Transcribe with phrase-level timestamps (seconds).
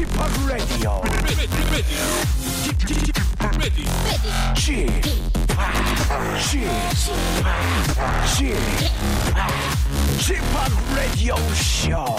[0.00, 0.08] Chip,
[8.26, 8.56] Chip,
[10.18, 10.42] Chip,
[10.96, 12.16] Radio Show.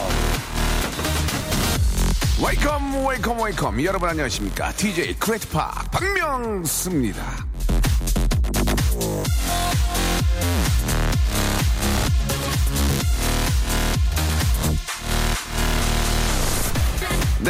[2.39, 3.84] Welcome, welcome, welcome.
[3.84, 4.72] 여러분 안녕하십니까?
[4.73, 7.51] DJ 크레이트 파 박명수입니다.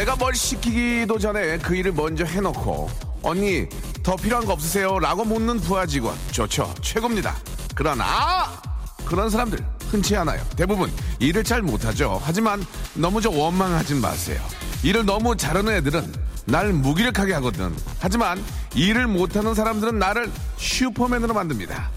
[0.02, 2.90] 내가 뭘 시키기도 전에 그 일을 먼저 해놓고
[3.22, 3.68] 언니
[4.02, 4.98] 더 필요한 거 없으세요?
[4.98, 6.16] 라고 묻는 부하 직원.
[6.32, 6.74] 좋죠.
[6.82, 7.36] 최고입니다.
[7.76, 8.60] 그러나
[9.04, 10.44] 그런 사람들 흔치 않아요.
[10.56, 12.20] 대부분 일을 잘 못하죠.
[12.24, 14.42] 하지만 너무 저 원망하진 마세요.
[14.82, 16.12] 일을 너무 잘하는 애들은
[16.46, 17.72] 날 무기력하게 하거든.
[18.00, 18.42] 하지만
[18.74, 21.92] 일을 못하는 사람들은 나를 슈퍼맨으로 만듭니다.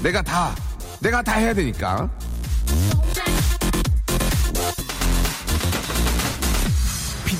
[0.00, 0.54] 내가 다
[1.00, 2.08] 내가 다 해야 되니까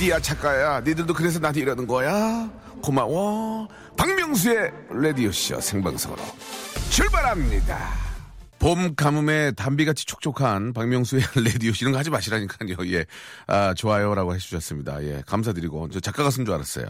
[0.03, 0.81] PD야 작가야?
[0.81, 2.51] 니들도 그래서 나한테 이러는 거야?
[2.83, 3.69] 고마워.
[3.97, 6.21] 박명수의 라디오쇼 생방송으로
[6.91, 7.79] 출발합니다.
[8.59, 12.77] 봄 가뭄에 담비같이 촉촉한 박명수의 라디오 이런 거 하지 마시라니까요.
[12.93, 13.05] 예.
[13.47, 15.05] 아, 좋아요라고 해주셨습니다.
[15.05, 15.91] 예 감사드리고.
[15.91, 16.87] 저 작가 가 쓴 줄 알았어요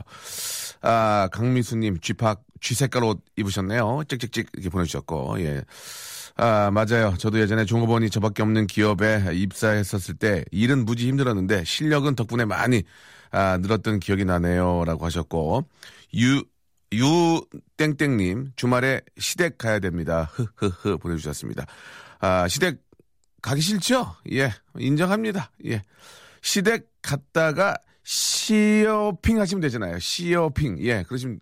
[0.83, 5.63] 아 강미수님 쥐팍 쥐색깔 옷 입으셨네요 찍찍찍 이렇게 보내주셨고 예
[6.37, 7.15] 아, 맞아요.
[7.19, 12.85] 저도 예전에 종업원이 저밖에 없는 기업에 입사했었을 때 일은 무지 힘들었는데 실력은 덕분에 많이
[13.31, 14.85] 아, 늘었던 기억이 나네요.
[14.85, 15.65] 라고 하셨고,
[16.17, 16.43] 유,
[16.93, 20.31] 유땡땡님, 주말에 시댁 가야 됩니다.
[20.35, 21.67] 흐흐흐 보내주셨습니다.
[22.21, 22.79] 아, 시댁
[23.41, 24.15] 가기 싫죠?
[24.33, 25.51] 예, 인정합니다.
[25.67, 25.83] 예.
[26.43, 29.99] 시댁 갔다가 시어핑 하시면 되잖아요.
[29.99, 30.79] 시어핑.
[30.81, 31.41] 예, 그러시면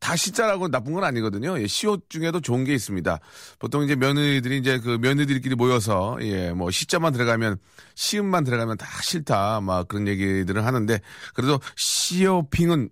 [0.00, 1.60] 다 시자라고 나쁜 건 아니거든요.
[1.60, 3.20] 예, 시옷 중에도 좋은 게 있습니다.
[3.60, 7.58] 보통 이제 며느리들이 이제 그 며느리들끼리 모여서 예, 뭐 시자만 들어가면
[7.94, 11.00] 시음만 들어가면 다 싫다 막 그런 얘기들을 하는데
[11.34, 12.90] 그래도 시어핑은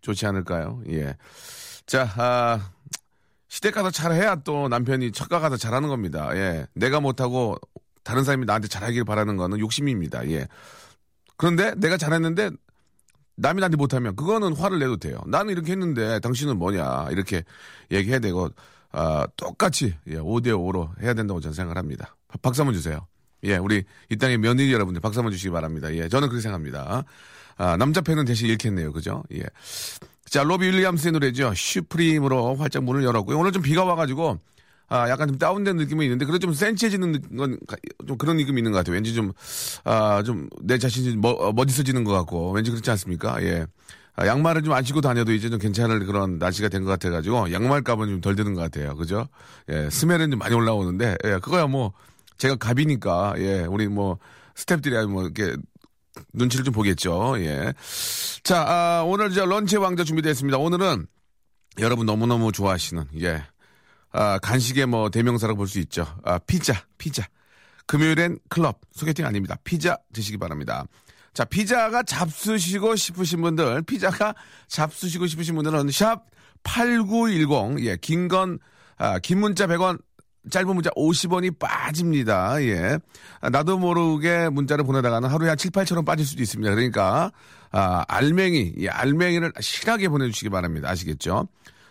[0.00, 0.82] 좋지 않을까요?
[0.88, 1.16] 예.
[1.84, 2.70] 자, 아,
[3.48, 6.30] 시댁 가서 잘해야 또 남편이 첫가 가서 잘하는 겁니다.
[6.34, 6.66] 예.
[6.74, 7.56] 내가 못하고
[8.04, 10.26] 다른 사람이 나한테 잘하길 바라는 거는 욕심입니다.
[10.30, 10.48] 예.
[11.38, 12.50] 그런데 내가 잘했는데
[13.36, 15.20] 남이 나한테 못하면 그거는 화를 내도 돼요.
[15.26, 17.44] 나는 이렇게 했는데 당신은 뭐냐 이렇게
[17.90, 18.50] 얘기해야 되고
[18.90, 22.16] 아, 똑같이 예, 5대 5로 해야 된다고 저는 생각을 합니다.
[22.42, 23.06] 박수 한번 주세요.
[23.44, 25.94] 예, 우리 이 땅의 며느리 여러분들 박수 한번 주시기 바랍니다.
[25.94, 27.04] 예, 저는 그렇게 생각합니다.
[27.56, 28.92] 아, 남자 팬은 대신 잃겠네요.
[28.92, 29.22] 그죠?
[29.34, 29.42] 예.
[30.26, 31.52] 자, 로비 윌리엄스의 노래죠.
[31.54, 33.38] 슈프림으로 활짝 문을 열었고요.
[33.38, 34.38] 오늘 좀 비가 와가지고
[34.88, 37.58] 아, 약간 좀 다운된 느낌은 있는데, 그래도 좀 센치해지는 건,
[38.06, 38.94] 좀 그런 느낌이 있는 것 같아요.
[38.94, 39.32] 왠지 좀,
[39.84, 43.42] 아, 좀, 내 자신이 머, 멋있어지는 것 같고, 왠지 그렇지 않습니까?
[43.42, 43.66] 예.
[44.16, 47.82] 아, 양말을 좀 안 신고 다녀도 이제 좀 괜찮을 그런 날씨가 된 것 같아가지고, 양말
[47.82, 48.96] 값은 좀 덜 드는 것 같아요.
[48.96, 49.28] 그죠?
[49.68, 51.92] 예, 스멜은 좀 많이 올라오는데, 예, 그거야 뭐,
[52.38, 54.18] 제가 갑이니까, 예, 우리 뭐,
[54.56, 55.54] 스탭들이 뭐, 이렇게,
[56.32, 57.34] 눈치를 좀 보겠죠.
[57.38, 57.72] 예.
[58.42, 60.58] 자, 아, 오늘 저 런치 왕자 준비되어 있습니다.
[60.58, 61.06] 오늘은
[61.78, 63.44] 여러분 너무너무 좋아하시는, 예.
[64.12, 66.06] 아, 간식의 뭐 대명사라고 볼 수 있죠.
[66.24, 67.26] 아, 피자, 피자.
[67.86, 69.56] 금요일엔 클럽, 소개팅 아닙니다.
[69.64, 70.84] 피자 드시기 바랍니다.
[71.34, 74.34] 자, 피자가 잡수시고 싶으신 분들, 피자가
[74.66, 76.24] 잡수시고 싶으신 분들은 샵
[76.64, 78.58] 8910, 예, 긴 건,
[78.96, 80.00] 아, 긴 문자 100원,
[80.50, 82.62] 짧은 문자 50원이 빠집니다.
[82.62, 82.98] 예.
[83.40, 86.70] 아, 나도 모르게 문자를 보내다가는 하루에 한 7, 8천 원 빠질 수도 있습니다.
[86.74, 87.30] 그러니까,
[87.70, 90.88] 아, 알맹이, 예, 알맹이를 실하게 보내주시기 바랍니다.
[90.90, 91.48] 아시겠죠?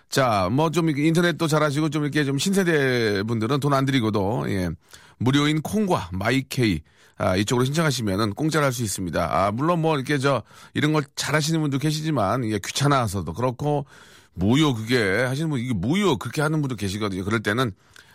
[0.09, 4.69] 자, 뭐 좀 인터넷도 잘하시고 좀 이렇게 좀 신세대 분들은 돈안 들이고도 예,
[5.18, 6.81] 무료인 콩과 마이케이
[7.18, 9.28] 아, 이쪽으로 신청하시면은 공짜로 할 수 있습니다.
[9.31, 13.85] 아, 물론 뭐 이렇게 저 이런 걸 잘하시는 분도 계시지만 이게 귀찮아서도 그렇고
[14.34, 17.25] 무효 그게 하시는 분 이게 무효 그렇게 하는 분도 계시거든요.
[17.25, 17.72] 그럴 때는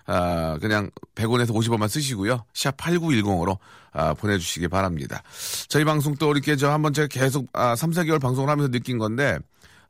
[0.07, 2.45] 아, 그냥 100원에서 50원만 쓰시고요.
[2.55, 3.59] 샵 8910으로
[3.93, 5.23] 아, 보내주시기 바랍니다.
[5.69, 9.39] 저희 방송 또 이렇게 저 한번 제가 계속 아, 3, 4개월 방송을 하면서 느낀 건데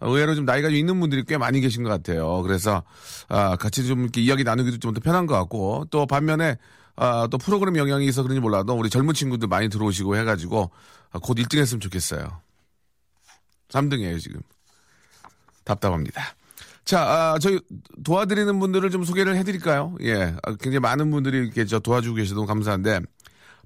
[0.02, 2.42] 의외로 좀 나이가 좀 있는 분들이 꽤 많이 계신 것 같아요.
[2.42, 2.82] 그래서
[3.28, 6.56] 아, 같이 좀 이렇게 이야기 나누기도 좀 더 편한 것 같고 또 반면에
[6.96, 10.70] 아, 또 프로그램 영향이 있어 그런지 몰라도 우리 젊은 친구들 많이 들어오시고 해가지고
[11.10, 12.40] 아, 곧 1등 했으면 좋겠어요.
[13.68, 14.40] 3등이에요 지금.
[15.64, 16.22] 답답합니다.
[16.84, 17.60] 자, 아, 저희
[18.04, 19.96] 도와드리는 분들을 좀 소개를 해드릴까요?
[20.02, 23.00] 예, 아, 굉장히 많은 분들이 이렇게 저 도와주고 계셔도 감사한데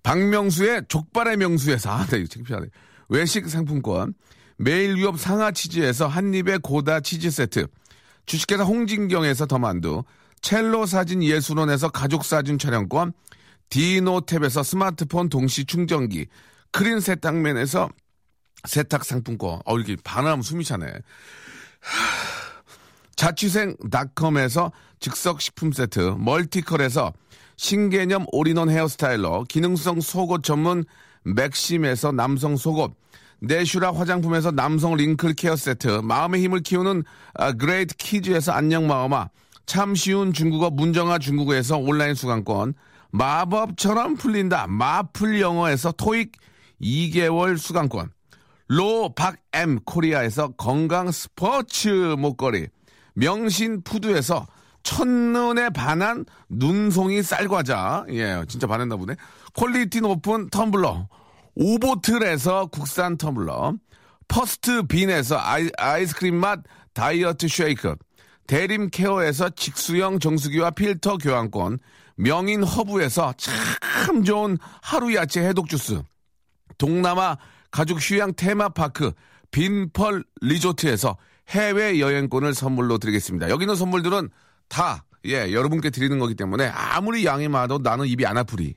[0.02, 2.66] 박명수의 족발의 명수에서 아, 네, 창피하네.
[3.08, 4.14] 외식 상품권,
[4.56, 7.66] 매일 유업 상하 치즈에서 한입의 고다 치즈 세트,
[8.24, 10.04] 주식회사 홍진경에서 더만두,
[10.40, 13.12] 첼로 사진 예술원에서 가족 사진 촬영권,
[13.70, 16.26] 디노탭에서 스마트폰 동시 충전기,
[16.72, 17.88] 크린 세탁맨에서
[18.64, 19.60] 세탁 상품권.
[19.64, 20.86] 어, 이렇게 반하면 숨이 차네.
[23.16, 27.12] 자취생닷컴에서 즉석 식품 세트, 멀티컬에서
[27.56, 30.84] 신개념 all-in-one hair styler, 기능성 속옷 전문
[31.24, 32.94] 맥심에서 남성 속옷,
[33.46, 37.04] 내슈라 화장품에서 남성 wrinkle care 세트, 마음의 힘을 키우는
[37.34, 39.28] 아, 그레이트 키즈에서 안녕 마음아,
[39.66, 42.74] 참 쉬운 중국어 문정아 중국어에서 온라인 수강권,
[43.10, 46.32] 마법처럼 풀린다 마풀 영어에서 토익
[46.80, 48.10] 2개월 수강권,
[48.68, 52.66] 로 박엠 코리아에서 건강 스포츠 목걸이,
[53.14, 54.46] 명신 푸드에서
[54.82, 58.04] 첫눈에 반한 눈송이 쌀과자.
[58.10, 59.16] 예, 진짜 반했나 보네.
[59.54, 61.08] quality 높은 텀블러.
[61.56, 63.78] 오보틀에서 국산 텀블러.
[64.28, 66.60] 퍼스트 빈에서 아이, 아이스크림 맛
[66.92, 67.96] 다이어트 쉐이크.
[68.46, 71.78] 대림 케어에서 직수형 정수기와 필터 교환권.
[72.16, 76.02] 명인 허브에서 참 좋은 하루 야채 해독 주스.
[76.78, 77.36] 동남아
[77.70, 79.12] 가족 휴양 테마파크
[79.50, 81.16] 빈펄 리조트에서
[81.48, 83.48] 해외 여행권을 선물로 드리겠습니다.
[83.50, 84.30] 여기 있는 선물들은
[84.68, 88.74] 다, 예, 여러분께 드리는 거기 때문에 아무리 양이 많아도 나는 입이 안 아프리.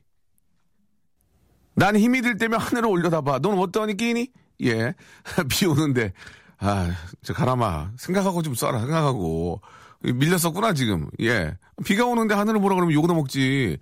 [1.80, 3.40] 난 힘이 들 때면 하늘을 올려다 봐.
[3.40, 4.28] 넌 어떠니 끼니?
[4.66, 4.94] 예.
[5.50, 6.12] 비 오는데.
[6.58, 6.92] 아,
[7.24, 7.92] 저 가라마.
[7.98, 8.80] 생각하고 좀 써라.
[8.82, 9.62] 생각하고.
[10.02, 11.10] 밀렸었구나, 지금.
[11.22, 11.58] 예.
[11.86, 13.78] 비가 오는데 하늘을 보라 그러면 욕도 먹지.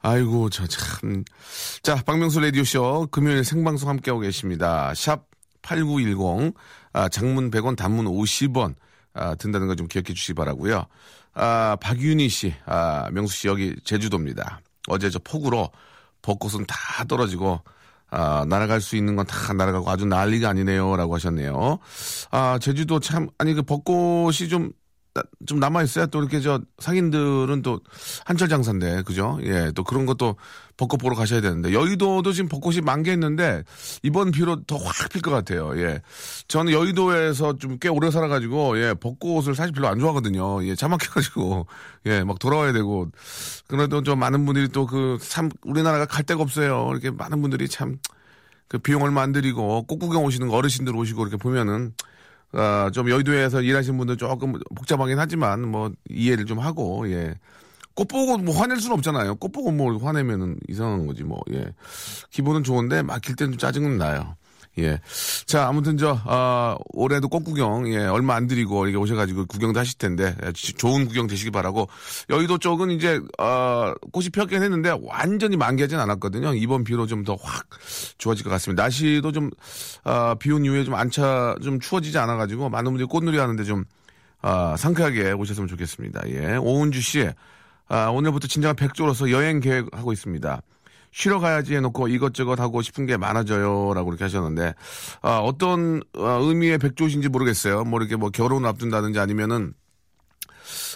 [0.00, 1.24] 아이고, 저 참.
[1.82, 4.92] 자, 박명수 라디오쇼 금요일 생방송 함께하고 계십니다.
[4.94, 5.26] 샵
[5.62, 6.54] 8910.
[6.92, 8.76] 아, 장문 100원, 단문 50원.
[9.14, 10.86] 아, 든다는 거 좀 기억해 주시기 바라고요
[11.34, 14.60] 아, 박윤희 씨, 아, 명수 씨 여기 제주도입니다.
[14.86, 15.70] 어제 저 폭우로
[16.24, 17.60] 벚꽃은 다 떨어지고
[18.10, 21.78] 아, 날아갈 수 있는 건 다 날아가고 아주 난리가 아니네요 라고 하셨네요.
[22.30, 24.70] 아, 제주도 참 아니 그 벚꽃이 좀
[25.46, 26.06] 좀 남아 있어요.
[26.08, 27.80] 또 이렇게 저 상인들은 또
[28.24, 29.38] 한철 장사인데, 그죠?
[29.44, 30.36] 예, 또 그런 것도
[30.76, 33.62] 벚꽃 보러 가셔야 되는데, 여의도도 지금 벚꽃이 만개했는데,
[34.02, 35.72] 이번 비로 더 확 필 것 같아요.
[35.80, 36.00] 예.
[36.48, 40.64] 저는 여의도에서 좀 꽤 오래 살아가지고, 예, 벚꽃을 사실 별로 안 좋아하거든요.
[40.66, 41.66] 예, 차 막혀가지고,
[42.06, 43.08] 예, 막 돌아와야 되고,
[43.68, 46.88] 그래도 좀 많은 분들이 또 그, 참, 우리나라가 갈 데가 없어요.
[46.90, 47.98] 이렇게 많은 분들이 참,
[48.68, 51.92] 그 비용 얼마 안 들이고, 꽃 구경 오시는 어르신들 오시고 이렇게 보면은,
[52.54, 57.34] 어, 좀 여의도에서 일하시는 분들 조금 복잡하긴 하지만 뭐 이해를 좀 하고 예.
[57.94, 59.36] 꽃 보고 뭐 화낼 수는 없잖아요.
[59.36, 61.72] 꽃 보고 뭐 화내면은 이상한 거지 뭐 예.
[62.30, 64.36] 기분은 좋은데 막힐 때는 좀 짜증은 나요.
[64.78, 65.00] 예.
[65.46, 70.34] 자, 아무튼 저, 어, 올해도 꽃구경, 예, 얼마 안 들이고 이게 오셔가지고 구경도 하실 텐데,
[70.44, 71.88] 예, 좋은 구경 되시기 바라고.
[72.28, 76.54] 여의도 쪽은 이제, 어, 꽃이 피었긴 했는데 완전히 만개하진 않았거든요.
[76.54, 77.66] 이번 비로 좀 더 확
[78.18, 78.82] 좋아질 것 같습니다.
[78.82, 79.50] 날씨도 좀,
[80.04, 83.84] 어, 비온 이후에 좀 안차, 좀 추워지지 않아가지고 많은 분들이 꽃놀이 하는데 좀,
[84.42, 86.22] 어, 상쾌하게 오셨으면 좋겠습니다.
[86.30, 86.56] 예.
[86.56, 87.28] 오은주 씨,
[87.88, 90.60] 아, 오늘부터 진정한 백조로서 여행 계획하고 있습니다.
[91.14, 93.94] 쉬러 가야지 해놓고 이것저것 하고 싶은 게 많아져요.
[93.94, 94.74] 라고 이렇게 하셨는데,
[95.22, 97.84] 아, 어떤 어, 의미의 백조신지 모르겠어요.
[97.84, 99.74] 뭐 이렇게 뭐 결혼을 앞둔다든지 아니면은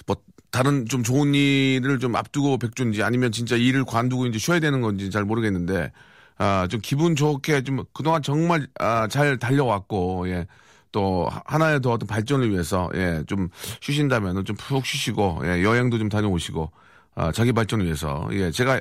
[0.07, 0.17] 뭐
[0.51, 5.09] 다른 좀 좋은 일을 좀 앞두고 백조인지 아니면 진짜 일을 관두고 이제 쉬어야 되는 건지
[5.11, 5.93] 잘 모르겠는데,
[6.37, 10.47] 아, 좀 기분 좋게 좀 그동안 정말 아, 잘 달려왔고, 예.
[10.91, 13.51] 또 하나의 더 어떤 발전을 위해서 예, 좀
[13.83, 16.73] 쉬신다면은 좀 푹 쉬시고 예, 여행도 좀 다녀오시고
[17.15, 18.81] 아, 자기 발전을 위해서 예, 제가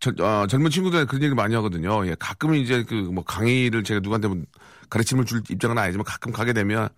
[0.00, 2.06] 저, 어, 젊은 친구들 그런 얘기 많이 하거든요.
[2.06, 4.38] 예, 가끔은 이제 그 뭐 강의를 제가 누구한테 뭐
[4.88, 6.88] 가르침을 줄 입장은 아니지만 가끔 가게 되면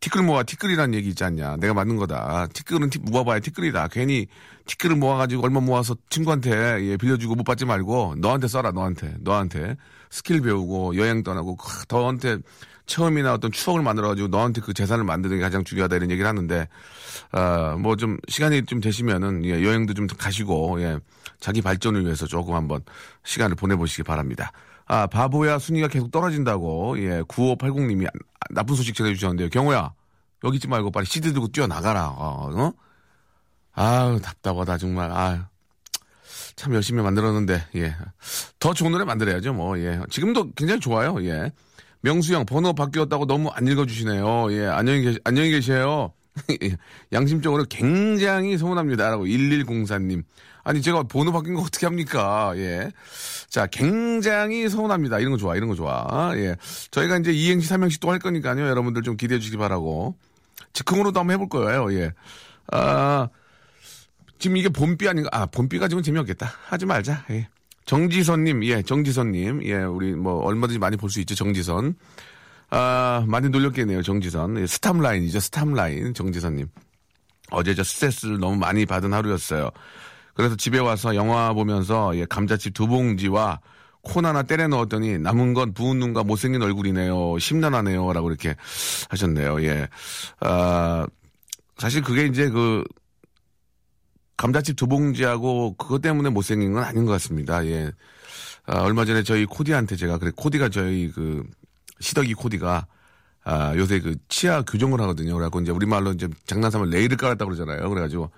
[0.00, 1.56] 티끌 모아 티끌이라는 얘기 있지 않냐.
[1.56, 2.48] 내가 맞는 거다.
[2.52, 3.88] 티끌은 티, 모아봐야 티끌이다.
[3.88, 4.26] 괜히
[4.66, 6.50] 티끌을 모아가지고 얼마 모아서 친구한테
[6.82, 8.72] 예, 빌려주고 못 받지 말고 너한테 써라.
[8.72, 9.14] 너한테.
[9.20, 9.76] 너한테.
[10.10, 11.56] 스킬 배우고 여행 떠나고
[11.88, 12.38] 너한테
[12.86, 16.68] 처음이나 어떤 추억을 만들어가지고 너한테 그 재산을 만드는 게 가장 중요하다 이런 얘기를 하는데
[17.32, 20.98] 어뭐 좀 시간이 좀 되시면은 예, 여행도 좀 가시고 예,
[21.40, 22.82] 자기 발전을 위해서 조금 한번
[23.24, 24.52] 시간을 보내보시기 바랍니다.
[24.86, 28.06] 아 바보야 순위가 계속 떨어진다고 예 9580님이
[28.50, 29.48] 나쁜 소식 전해주셨는데요.
[29.48, 29.92] 경호야
[30.44, 32.08] 여기 있지 말고 빨리 시드 들고 뛰어나가라.
[32.08, 32.72] 어, 어?
[33.72, 35.48] 아유 답답하다 정말 아.
[36.56, 37.96] 참 열심히 만들었는데, 예.
[38.60, 40.00] 더 좋은 노래 만들어야죠, 뭐, 예.
[40.08, 41.50] 지금도 굉장히 좋아요, 예.
[42.04, 44.52] 명수형 번호 바뀌었다고 너무 안 읽어주시네요.
[44.52, 46.12] 예, 안녕히 계시, 안녕히 계세요.
[47.12, 50.22] 양심적으로 굉장히 서운합니다라고 1104님.
[50.64, 52.52] 아니 제가 번호 바뀐 거 어떻게 합니까?
[52.56, 52.90] 예.
[53.48, 55.18] 자, 굉장히 서운합니다.
[55.18, 55.56] 이런 거 좋아.
[55.56, 56.32] 이런 거 좋아.
[56.36, 56.56] 예.
[56.90, 58.68] 저희가 이제 이행시 삼행시 또 할 거니까요.
[58.68, 60.16] 여러분들 좀 기대해 주시기 바라고.
[60.74, 61.90] 즉흥으로도 한번 해볼 거예요.
[61.94, 62.12] 예.
[62.70, 63.28] 아,
[64.38, 65.30] 지금 이게 봄비 아닌가?
[65.32, 66.52] 아, 봄비 가지고는 재미없겠다.
[66.66, 67.24] 하지 말자.
[67.30, 67.48] 예.
[67.86, 71.94] 정지선님, 예, 정지선님, 예, 우리 뭐 얼마든지 많이 볼 수 있죠, 정지선.
[72.70, 74.58] 아, 많이 놀렸겠네요, 정지선.
[74.58, 76.66] 예, 스탑라인이죠, 스탑라인, 정지선님.
[77.50, 79.70] 어제 저 스트레스를 너무 많이 받은 하루였어요.
[80.34, 83.60] 그래서 집에 와서 영화 보면서 예, 감자칩 두 봉지와
[84.02, 87.38] 콘 하나 때려 넣었더니 남은 건 부은 눈과 못생긴 얼굴이네요.
[87.38, 88.12] 심란하네요.
[88.12, 88.56] 라고 이렇게
[89.10, 89.62] 하셨네요.
[89.62, 89.88] 예.
[90.40, 91.06] 아,
[91.78, 92.82] 사실 그게 이제 그
[94.36, 97.64] 감자칩 두 봉지하고 그것 때문에 못생긴 건 아닌 것 같습니다.
[97.66, 97.92] 예.
[98.66, 101.44] 아, 얼마 전에 저희 코디한테 제가 그래 코디가 저희 그
[102.00, 102.86] 시덕이 코디가
[103.44, 105.34] 아, 요새 그 치아 교정을 하거든요.
[105.34, 107.88] 그래갖고 이제 우리말로 이제 장난삼아 레일을 깔았다고 그러잖아요.
[107.90, 108.30] 그래가지고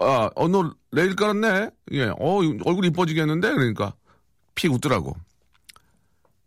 [0.00, 1.70] 아, 어, 너 레일 깔았네?
[1.92, 3.52] 예, 어, 얼굴 이뻐지겠는데?
[3.52, 3.94] 그러니까
[4.54, 5.16] 픽 웃더라고.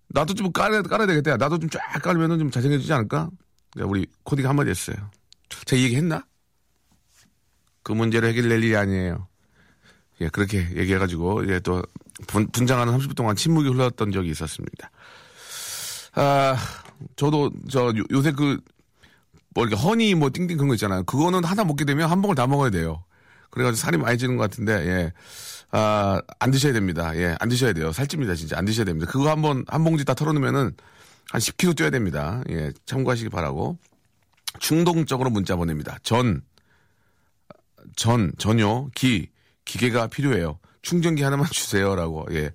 [0.09, 1.37] 나도 좀 깔아야, 깔아야 되겠다.
[1.37, 3.29] 나도 좀 쫙 깔면은 좀 잘생겨지지 않을까?
[3.81, 4.95] 우리 코디가 한마디 했어요.
[5.65, 6.23] 제가 얘기 했나?
[7.83, 9.27] 그 문제를 해결낼 일이 아니에요.
[10.21, 11.83] 예, 그렇게 얘기해가지고, 예, 또,
[12.27, 14.91] 분, 분장하는 30분 동안 침묵이 흘렀던 적이 있었습니다.
[16.15, 16.55] 아,
[17.15, 18.59] 저도, 저, 요, 요새 그,
[19.53, 21.03] 뭐, 이렇게 허니 뭐 띵띵 그런 거 있잖아요.
[21.03, 23.03] 그거는 하나 먹게 되면 한 봉을 다 먹어야 돼요.
[23.49, 25.13] 그래가지고 살이 많이 찌는 것 같은데, 예.
[25.71, 27.15] 아, 안 드셔야 됩니다.
[27.17, 27.91] 예, 안 드셔야 돼요.
[27.91, 28.57] 살찝니다, 진짜.
[28.57, 29.11] 안 드셔야 됩니다.
[29.11, 30.71] 그거 한 번, 한 봉지 다 털어놓으면은
[31.31, 32.43] 한 10kg 뛰어야 됩니다.
[32.49, 33.77] 예, 참고하시기 바라고.
[34.59, 35.97] 충동적으로 문자 보냅니다.
[36.03, 36.43] 전,
[37.95, 39.29] 전, 전요, 기,
[39.65, 40.59] 기계가 필요해요.
[40.81, 42.27] 충전기 하나만 주세요라고.
[42.31, 42.51] 예.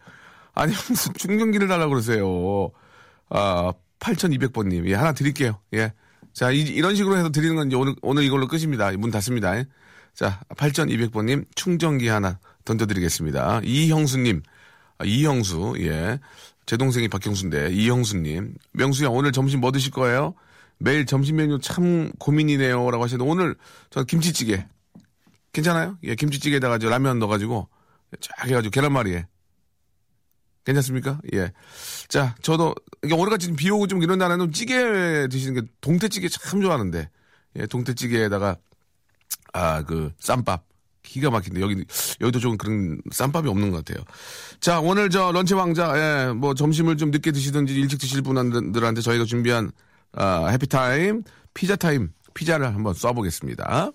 [0.54, 2.70] 아니 무슨 충전기를 달라고 그러세요.
[3.30, 5.60] 아 8,200번님 예 하나 드릴게요.
[5.74, 5.92] 예.
[6.32, 8.90] 자 이, 런 식으로 해서 드리는 건 이제 오늘 오늘 이걸로 끝입니다.
[8.92, 9.56] 문 닫습니다.
[9.56, 9.66] 예.
[10.14, 13.60] 자 8,200번님 충전기 하나 던져드리겠습니다.
[13.64, 14.42] 이형수님
[14.98, 16.18] 아, 이형수 예.
[16.66, 20.34] 제 동생이 박형수인데 이형수님 명수야 오늘 점심 뭐 드실 거예요?
[20.78, 23.56] 매일 점심 메뉴 참 고민이네요라고 하시는데 오늘
[23.90, 24.66] 저 김치찌개
[25.58, 25.98] 괜찮아요?
[26.04, 27.68] 예, 김치찌개에다가 저 라면 넣어가지고
[28.20, 29.26] 쫙 해가지고 계란말이에.
[30.64, 31.20] 괜찮습니까?
[31.34, 31.52] 예.
[32.08, 37.10] 자, 저도 이게 오늘같이 비 오고 좀 이런 날에는 찌개 드시는 게 동태찌개 참 좋아하는데
[37.56, 38.56] 예, 동태찌개에다가
[39.52, 40.64] 아 그 쌈밥
[41.02, 41.84] 기가 막힌데 여기
[42.20, 44.04] 여기도 좀 그런 쌈밥이 없는 것 같아요.
[44.60, 49.24] 자, 오늘 저 런치 왕자 예, 뭐 점심을 좀 늦게 드시든지 일찍 드실 분들한테 저희가
[49.24, 49.72] 준비한
[50.12, 51.24] 아, happy time
[51.54, 53.94] 피자 time 피자를 한번 쏴보겠습니다.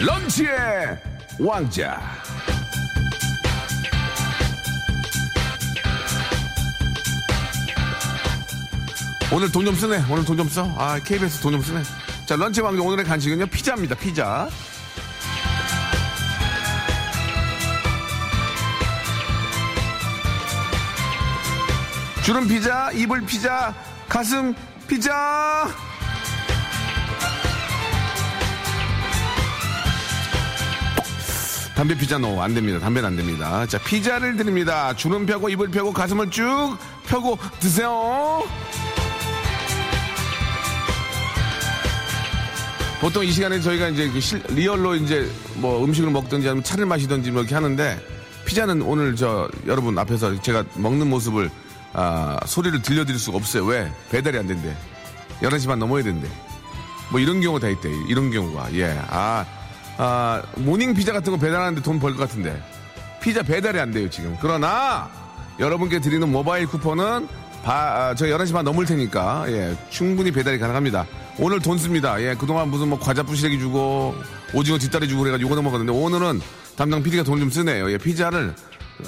[0.00, 0.96] 런치의
[1.40, 2.00] 왕자.
[9.32, 10.04] 오늘 돈 좀 쓰네.
[10.10, 10.64] 오늘 돈 좀 써.
[10.76, 11.82] 아, KBS 돈 좀 쓰네.
[12.26, 13.94] 자, 런치 왕자 오늘의 간식은요, 피자입니다.
[13.96, 14.48] 피자.
[22.24, 23.74] 주름 피자, 이불 피자,
[24.08, 24.54] 가슴
[24.86, 25.68] 피자.
[31.78, 32.80] 담배 피자 no, 안 됩니다.
[32.80, 33.64] 담배는 안 됩니다.
[33.66, 34.92] 자, 피자를 드립니다.
[34.96, 38.42] 주름 펴고, 입을 펴고, 가슴을 쭉 펴고 드세요.
[43.00, 47.30] 보통 이 시간에 저희가 이제 그 실, real로 이제 뭐 음식을 먹든지 아니면 차를 마시든지
[47.30, 47.96] 뭐 이렇게 하는데
[48.44, 51.48] 피자는 오늘 저 여러분 앞에서 제가 먹는 모습을
[51.92, 53.64] 아, 소리를 들려드릴 수가 없어요.
[53.66, 53.88] 왜?
[54.10, 54.76] 배달이 안 된대.
[55.42, 56.26] 11시 반 넘어야 된대.
[57.12, 57.88] 뭐 이런 경우 다 있대.
[58.08, 58.74] 이런 경우가.
[58.74, 58.98] 예.
[59.10, 59.46] 아,
[59.98, 62.60] 아, 모닝 피자 같은 거 배달하는데 돈 벌 것 같은데.
[63.20, 64.36] 피자 배달이 안 돼요, 지금.
[64.40, 65.10] 그러나,
[65.58, 67.28] 여러분께 드리는 모바일 쿠폰은,
[67.64, 67.72] 바,
[68.10, 71.04] 아, 저 11시 반 넘을 테니까, 예, 충분히 배달이 가능합니다.
[71.38, 72.20] 오늘 돈 씁니다.
[72.22, 74.14] 예, 그동안 무슨 뭐 과자 부시래기 주고,
[74.54, 76.40] 오징어 뒷다리 주고 그래가지고 이거 먹었는데, 오늘은
[76.76, 77.90] 담당 PD가 돈 좀 쓰네요.
[77.90, 78.54] 예, 피자를,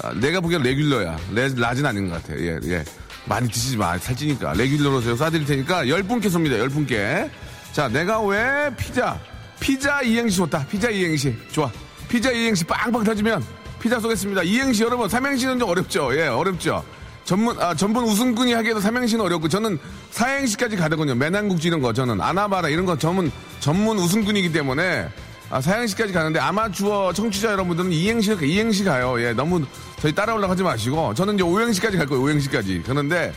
[0.03, 1.17] 아, 내가 보기엔 레귤러야.
[1.33, 2.45] 레, 라진 아닌 것 같아요.
[2.45, 2.83] 예, 예.
[3.25, 3.97] 많이 드시지 마.
[3.97, 4.53] 살찌니까.
[4.53, 6.59] 레귤러로 쏴드릴 테니까 10분께 쏩니다.
[6.67, 7.29] 10분께.
[7.71, 9.17] 자, 내가 왜 피자,
[9.61, 10.65] 피자 이행시 좋다.
[10.65, 11.33] 피자 이행시.
[11.51, 11.71] 좋아.
[12.09, 13.41] 피자 이행시 빵빵 터지면
[13.79, 14.43] 피자 쏘겠습니다.
[14.43, 16.09] 이행시 여러분, 삼행시는 좀 어렵죠.
[16.17, 16.83] 예, 어렵죠.
[17.23, 21.15] 전문, 아, 전문 우승꾼이 하기에도 삼행시는 어렵고, 저는 사행시까지 가거든요.
[21.15, 22.19] 매난국지 이런 거, 저는.
[22.19, 25.07] 아나바라 이런 거 전문, 전문 우승꾼이기 때문에,
[25.51, 29.21] 아, 사행시까지 가는데, 아마추어 청취자 여러분들은 이행시, 이행시 가요.
[29.21, 29.63] 예, 너무
[29.99, 32.83] 저희 따라 올라가지 마시고, 저는 이제 오행시까지 갈 거예요, 오행시까지.
[32.85, 33.31] 그런데,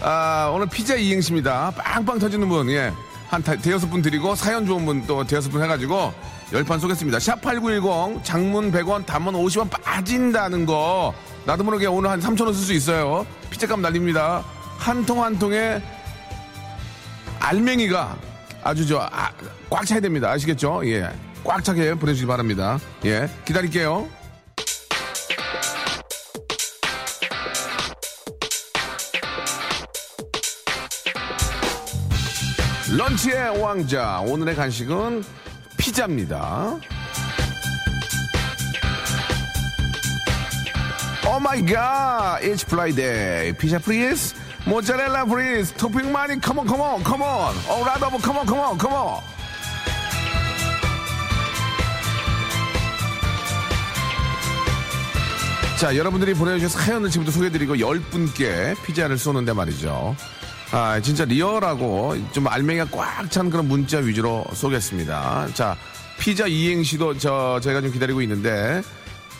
[0.00, 1.72] 아, 오늘 피자 이행시입니다.
[1.76, 2.92] 빵빵 터지는 분, 예.
[3.28, 6.12] 한 대여섯 분 드리고 사연 좋은 분 또 대여섯 분 해가지고
[6.52, 7.18] 열판 쏘겠습니다.
[7.18, 11.12] 샵8910 장문 100원 단문 50원 빠진다는 거
[11.44, 13.26] 나도 모르게 오늘 한 3천원 쓸 수 있어요.
[13.50, 14.42] 피자값 날립니다.
[14.78, 15.82] 한 통 한 통에
[17.40, 18.16] 알맹이가
[18.62, 19.34] 아주 저꽉
[19.70, 20.30] 아, 차야 됩니다.
[20.30, 20.80] 아시겠죠?
[20.86, 21.08] 예.
[21.44, 22.78] 꽉 차게 보내주시기 바랍니다.
[23.04, 23.28] 예.
[23.44, 24.08] 기다릴게요.
[32.96, 34.20] lunch의 왕자.
[34.20, 35.22] 오늘의 간식은
[35.76, 36.78] 피자입니다.
[41.28, 42.40] Oh my god.
[42.40, 43.52] It's Friday.
[43.58, 44.34] 피자 please.
[44.64, 45.74] 모짜렐라 please.
[45.74, 47.54] 토핑 많이 come on come on come on.
[47.68, 49.20] 오 라더브 컴온 컴온 컴온.
[55.78, 60.16] 자, 여러분들이 보내주신 사연을 지금부터 소개해드리고 10분께 피자를 쏘는데 말이죠.
[60.70, 65.48] 아, 진짜 리얼하고 좀 알맹이가 꽉 찬 그런 문자 위주로 쏘겠습니다.
[65.54, 65.76] 자,
[66.18, 68.82] 피자 이행시도 저, 저희가 좀 기다리고 있는데,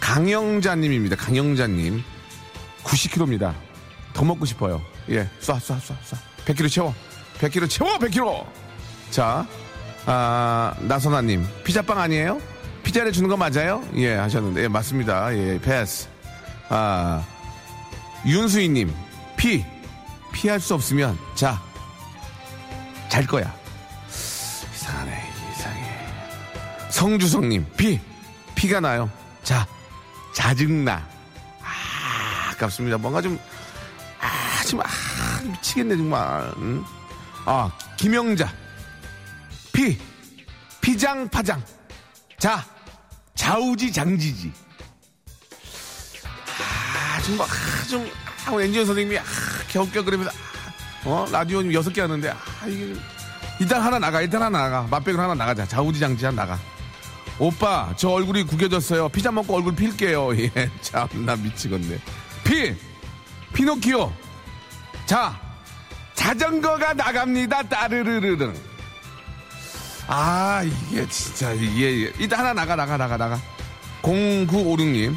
[0.00, 1.16] 강영자님입니다.
[1.16, 2.02] 강영자님.
[2.84, 3.54] 90kg입니다.
[4.14, 4.82] 더 먹고 싶어요.
[5.10, 6.16] 예, 쏴, 쏴, 쏴, 쏴.
[6.46, 6.94] 100kg 채워.
[7.38, 8.46] 100kg 채워, 100kg!
[9.10, 9.46] 자,
[10.06, 11.46] 아, 나선아님.
[11.64, 12.40] 피자빵 아니에요?
[12.82, 13.84] 피자를 주는 거 맞아요?
[13.96, 14.62] 예, 하셨는데.
[14.64, 15.34] 예, 맞습니다.
[15.36, 16.08] 예, 패스.
[16.70, 17.22] 아,
[18.26, 18.92] 윤수희님.
[19.36, 19.64] 피.
[20.32, 21.60] 피할 수 없으면, 자,
[23.08, 23.54] 잘 거야.
[24.74, 26.06] 이상하네, 이상해.
[26.90, 28.00] 성주성님, 피.
[28.54, 29.10] 피가 나요.
[29.42, 29.66] 자,
[30.34, 31.06] 짜증나.
[31.62, 32.98] 아, 아깝습니다.
[32.98, 33.38] 뭔가 좀,
[34.20, 34.86] 아, 좀, 아,
[35.42, 36.52] 미치겠네, 정말.
[36.58, 36.84] 응?
[37.44, 38.52] 아, 김영자.
[39.72, 39.98] 피.
[40.80, 41.62] 피장 파장.
[42.38, 42.64] 자,
[43.34, 44.52] 좌우지 장지지.
[46.60, 48.10] 아, 좀, 막, 아, 좀,
[48.46, 49.24] 아, 엔지니어 선생님이, 아,
[49.68, 52.94] 격격 그러면서, 아, 어, 라디오 좀 여섯 개 하는데, 아, 이게,
[53.60, 54.82] 일단 하나 나가, 일단 하나 나가.
[54.90, 55.66] 맛백을 하나 나가자.
[55.66, 56.58] 좌우지장지 하나 나가.
[57.38, 59.08] 오빠, 저 얼굴이 구겨졌어요.
[59.08, 60.34] 피자 먹고 얼굴 필게요.
[60.38, 61.98] 예, 참, 나 미치겠네.
[62.44, 62.74] 피!
[63.52, 64.12] 피노키오!
[65.06, 65.38] 자,
[66.14, 67.62] 자전거가 나갑니다.
[67.64, 68.52] 따르르르르.
[70.06, 72.12] 아, 이게 진짜, 이게, 예.
[72.18, 73.40] 일단 하나 나가, 나가, 나가, 나가.
[74.02, 75.16] 0956님.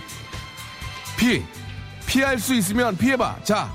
[1.18, 1.44] 피.
[2.06, 3.38] 피할 수 있으면 피해봐.
[3.44, 3.72] 자,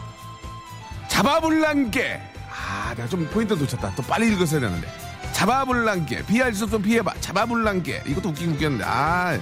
[1.17, 2.21] 잡아불란게.
[2.51, 3.95] 아, 내가 좀 포인트 놓쳤다.
[3.97, 4.87] 또 빨리 읽었어야 되는데.
[5.33, 6.27] 잡아불란게.
[6.27, 7.15] 피할 수 없으면 피해봐.
[7.21, 8.03] 잡아불란게.
[8.07, 8.85] 이것도 웃긴 웃겼는데.
[8.87, 9.39] 아,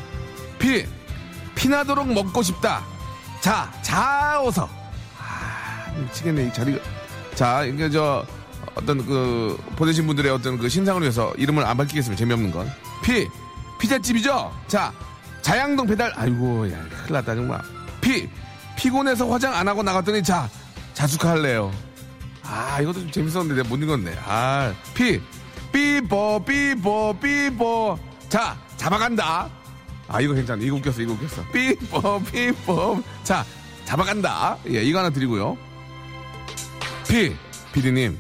[0.56, 0.86] 피.
[1.56, 2.84] 피나도록 먹고 싶다.
[3.40, 4.68] 자, 자어서.
[5.18, 6.46] 아, 미치겠네.
[6.46, 6.78] 이 자리가.
[7.34, 8.24] 자, 이게 저,
[8.76, 12.16] 어떤 그, 보내신 분들의 어떤 그 신상을 위해서 이름을 안 밝히겠습니다.
[12.16, 12.70] 재미없는 건.
[13.02, 13.26] 피.
[13.80, 14.54] 피자집이죠?
[14.68, 14.92] 자,
[15.42, 16.12] 자양동 배달.
[16.14, 17.60] 아이고, 야, 큰일 났다, 정말.
[18.00, 18.28] 피.
[18.76, 20.48] 피곤해서 화장 안 하고 나갔더니 자,
[20.94, 21.72] 자숙할래요.
[22.42, 24.16] 아, 이것도 좀 재밌었는데 내가 못 읽었네.
[24.24, 25.20] 아, 피.
[25.72, 27.98] 삐뽀, 삐뽀, 삐뽀.
[28.28, 29.50] 자, 잡아간다.
[30.06, 30.62] 아, 이거 괜찮아.
[30.62, 31.44] 이거 웃겼어, 이거 웃겼어.
[31.52, 33.02] 삐뽀, 삐뽀.
[33.24, 33.44] 자,
[33.84, 34.58] 잡아간다.
[34.70, 35.58] 예, 이거 하나 드리고요.
[37.08, 37.34] 피,
[37.72, 38.18] 피디님.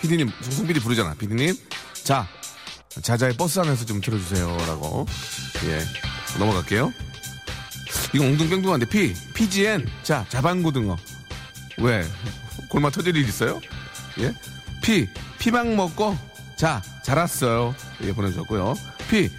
[0.00, 1.14] 피디님, 송피디 부르잖아.
[1.14, 1.54] 피디님.
[2.02, 2.26] 자,
[3.02, 4.46] 자자의 버스 안에서 좀 들어주세요.
[4.66, 5.06] 라고.
[5.66, 6.92] 예, 넘어갈게요.
[8.14, 9.86] 이거 엉뚱뺑뚱한데 피, 피지엔.
[10.02, 10.96] 자, 자반고등어.
[11.78, 12.04] 왜?
[12.68, 13.60] 골마 터질 일 있어요?
[14.18, 14.34] 예?
[14.82, 16.16] 피, 피망 먹고,
[16.56, 17.74] 자, 자랐어요.
[18.02, 18.74] 예, 보내주셨고요.
[19.08, 19.30] 피,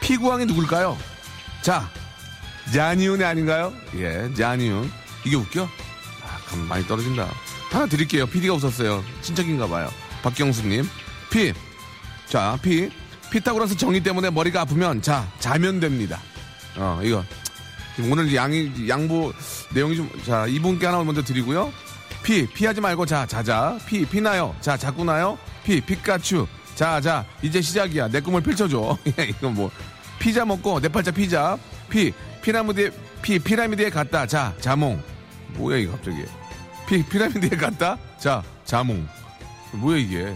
[0.00, 0.96] 피구왕이 누굴까요?
[1.62, 1.88] 자,
[2.72, 3.72] 자니윤이 아닌가요?
[3.96, 4.90] 예, 자니윤.
[5.24, 5.64] 이게 웃겨?
[5.64, 7.28] 아, 감 많이 떨어진다.
[7.70, 8.26] 하나 드릴게요.
[8.26, 9.04] PD가 웃었어요.
[9.22, 9.90] 친척인가 봐요.
[10.22, 10.88] 박경수님.
[11.30, 11.52] 피.
[12.26, 12.90] 자, 피.
[13.30, 16.20] 피타고라스 정의 때문에 머리가 아프면, 자, 자면 됩니다.
[16.76, 17.24] 어, 이거.
[18.02, 19.32] 오늘 양이, 양보
[19.74, 21.72] 내용이 좀, 자, 이분께 하나 먼저 드리고요.
[22.22, 23.78] 피, 피하지 말고, 자, 자자.
[23.86, 24.54] 피, 피나요.
[24.60, 25.38] 자, 자꾸 나요.
[25.64, 26.46] 피, 피카츄.
[26.74, 28.08] 자, 자, 이제 시작이야.
[28.08, 28.96] 내 꿈을 펼쳐줘.
[29.28, 29.70] 이거 뭐,
[30.18, 31.58] 피자 먹고, 네 팔자 피자.
[31.88, 32.90] 피, 피라미드에,
[33.22, 34.26] 피, 피라미드에 갔다.
[34.26, 35.02] 자, 자몽.
[35.54, 36.24] 뭐야, 이거 갑자기.
[36.88, 37.96] 피, 피라미드에 갔다?
[38.18, 39.06] 자, 자몽.
[39.72, 40.34] 뭐야, 이게.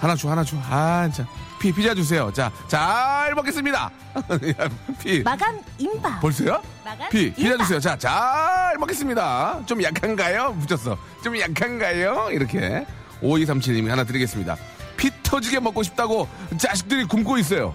[0.00, 0.56] 하나 줘, 하나 줘.
[0.68, 1.26] 아, 자.
[1.58, 2.32] 피, 피자 주세요.
[2.32, 3.90] 자, 잘 먹겠습니다.
[4.16, 4.68] 야,
[5.02, 5.22] 피.
[5.22, 6.20] 마감 임박.
[6.20, 6.62] 벌써요?
[6.84, 7.66] 마감 피, 피자 임박.
[7.66, 7.80] 주세요.
[7.80, 9.62] 자, 잘 먹겠습니다.
[9.66, 10.56] 좀 약한가요?
[10.60, 10.96] 붙였어.
[11.22, 12.28] 좀 약한가요?
[12.30, 12.86] 이렇게.
[13.22, 14.56] 5237님이 하나 드리겠습니다.
[14.96, 17.74] 피 터지게 먹고 싶다고 자식들이 굶고 있어요.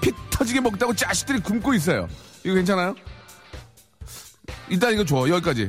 [0.00, 2.08] 피 터지게 먹다고 자식들이 굶고 있어요.
[2.44, 2.94] 이거 괜찮아요?
[4.68, 5.28] 일단 이거 줘.
[5.28, 5.68] 여기까지.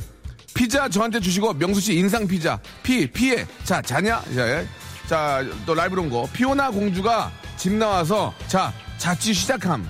[0.53, 2.59] 피자 저한테 주시고 명수 씨 인상 피자.
[2.83, 3.45] 피 피해.
[3.65, 4.21] 자 자냐?
[4.33, 4.67] 자, 예.
[5.07, 6.27] 자, 또 라이브로 온 거.
[6.33, 9.89] 피오나 공주가 집 나와서 자 자취 시작함.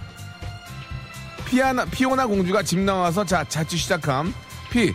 [1.45, 4.34] 피아나 피오나 공주가 집 나와서 자 자취 시작함.
[4.71, 4.93] 피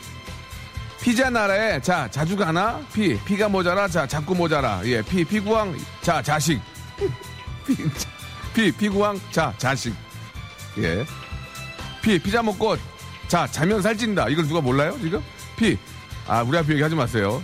[1.00, 2.80] 피자 나라에 자 자주 가나?
[2.92, 4.80] 피 피가 모자라 자 자꾸 모자라.
[4.84, 6.60] 예, 피 피구왕 자 자식.
[7.66, 7.76] 피,
[8.54, 9.94] 피 피구왕 자 자식.
[10.78, 11.04] 예.
[12.02, 12.76] 피 피자 먹고
[13.28, 14.28] 자 자면 살찐다.
[14.28, 15.22] 이걸 누가 몰라요 지금?
[15.56, 15.78] 피.
[16.26, 17.40] 아 우리 앞에 얘기하지 마세요.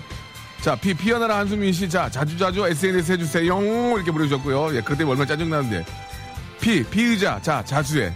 [0.64, 1.87] 자, 피, 피어나라 한수민 씨.
[1.87, 3.46] 자, 자주자주 SNS 해주세요.
[3.48, 3.62] 영
[3.96, 4.74] 이렇게 보내주셨고요.
[4.74, 5.85] 예, 그때 얼마나 짜증나는데.
[6.59, 7.38] 피, 피의자.
[7.42, 8.11] 자, 자수해.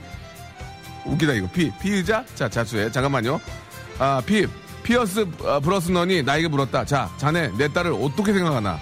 [1.05, 1.47] 웃기다, 이거.
[1.53, 2.25] 피, 피의자.
[2.35, 2.91] 자, 자수해.
[2.91, 3.39] 잠깐만요.
[3.99, 4.47] 아, 피,
[4.83, 6.87] 피어스 어, 브로스넌이 나에게 물었다.
[6.87, 8.81] 자, 자네, 내 딸을 어떻게 생각하나?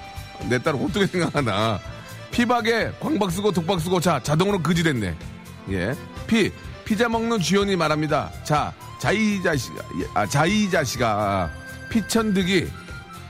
[0.49, 1.81] 내 딸을 어떻게 생각하나?
[2.31, 5.17] 피박에 광박 쓰고 독박 쓰고 자, 자동으로 그지 됐네.
[5.73, 5.93] 예.
[6.29, 6.53] 피,
[6.85, 8.31] 피자 먹는 주연이 말합니다.
[8.45, 9.83] 자, 자이자씨가,
[10.15, 11.51] 아, 자이자씨가
[11.91, 12.69] 피천득이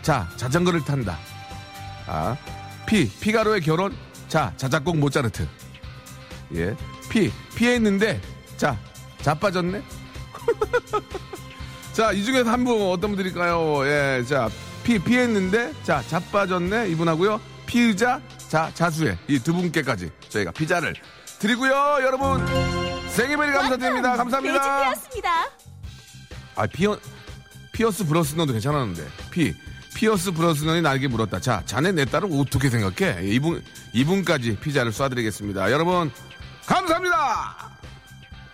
[0.06, 1.18] 자, 자전거를 탄다.
[2.06, 2.36] 아,
[2.86, 3.92] 피, 피가로의 결혼.
[4.28, 5.48] 자, 자작곡 모차르트.
[6.54, 6.76] 예.
[7.10, 8.20] 피, 피했는데,
[8.56, 8.78] 자,
[9.20, 9.82] 자빠졌네?
[11.92, 13.84] 자, 이 중에서 한 분 어떤 분들일까요?
[13.88, 14.48] 예, 자,
[14.84, 16.88] 피, 피했는데, 자, 자빠졌네?
[16.90, 17.40] 이분하고요.
[17.66, 19.18] 피의자, 자, 자수해.
[19.26, 20.94] 이 두 분께까지 저희가 피자를
[21.40, 21.72] 드리고요.
[22.02, 22.46] 여러분,
[23.08, 24.16] thank you very 감사드립니다.
[24.16, 24.60] 감사합니다.
[24.62, 25.50] 베이징이었습니다.
[26.54, 26.96] 아, 피어,
[27.72, 29.04] 피어스 브로스넌도 괜찮았는데.
[29.32, 29.52] 피,
[29.96, 31.40] 피어스 브로스넌이 나에게 물었다.
[31.40, 33.24] 자, 자네 내 딸을 어떻게 생각해?
[33.24, 35.70] 예, 이분, 이분까지 피자를 쏴드리겠습니다.
[35.70, 36.10] 여러분,
[36.66, 37.78] 감사합니다!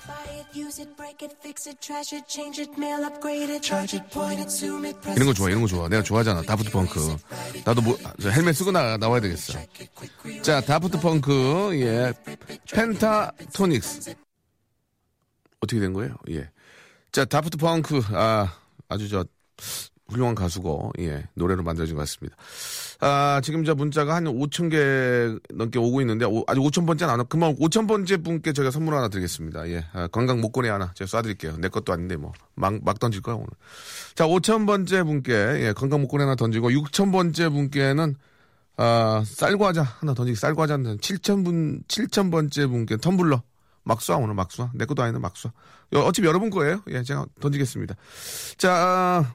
[0.07, 3.61] Buy it, use it, break it, fix it, trash it, change it, mail, upgrade it,
[3.61, 5.89] charge it, point it, zoom it, press 이런 거 좋아, 이런 거 좋아.
[5.89, 6.43] 내가 좋아하잖아.
[6.43, 7.17] 다프트 펑크.
[7.65, 9.55] 나도 뭐, 저 헬멧 쓰고 나, 나와야 되겠어.
[10.43, 12.13] 자, 다프트 펑크, 예.
[12.71, 14.15] 펜타토닉스.
[15.61, 16.15] 어떻게 된 거예요?
[16.31, 16.49] 예.
[17.11, 18.55] 자, 다프트 펑크, 아,
[18.89, 19.25] 아주 저,
[20.13, 22.37] 훌륭한 가수고, 예, 노래로 만들어진 것 같습니다.
[23.01, 27.19] 아, 지금 저 문자가 한 5천 개 넘게 오고 있는데, 오- 아직 5천 번째는 안
[27.21, 27.25] 와.
[27.25, 29.69] 그만 5천 번째 분께 저희가 선물 하나 드리겠습니다.
[29.71, 31.59] 예, 아, 건강 목걸이 하나 제가 쏴드릴게요.
[31.59, 33.49] 내 것도 아닌데, 뭐, 막, 막 던질 거야, 오늘.
[34.15, 38.15] 자, 5천 번째 분께, 예, 건강 목걸이 하나 던지고, 6천 번째 분께는,
[38.77, 43.43] 아, 쌀과자 하나 던지기, 쌀과자 하나 7천 분, 7천 번째 분께 텀블러.
[43.85, 44.71] 막 쏴, 오늘 막 쏴.
[44.75, 45.51] 내 것도 아닌데 막 쏴.
[45.95, 46.81] 여- 어차피 여러분 거예요.
[46.91, 47.97] 예, 제가 던지겠습니다.
[48.57, 49.35] 자, 아,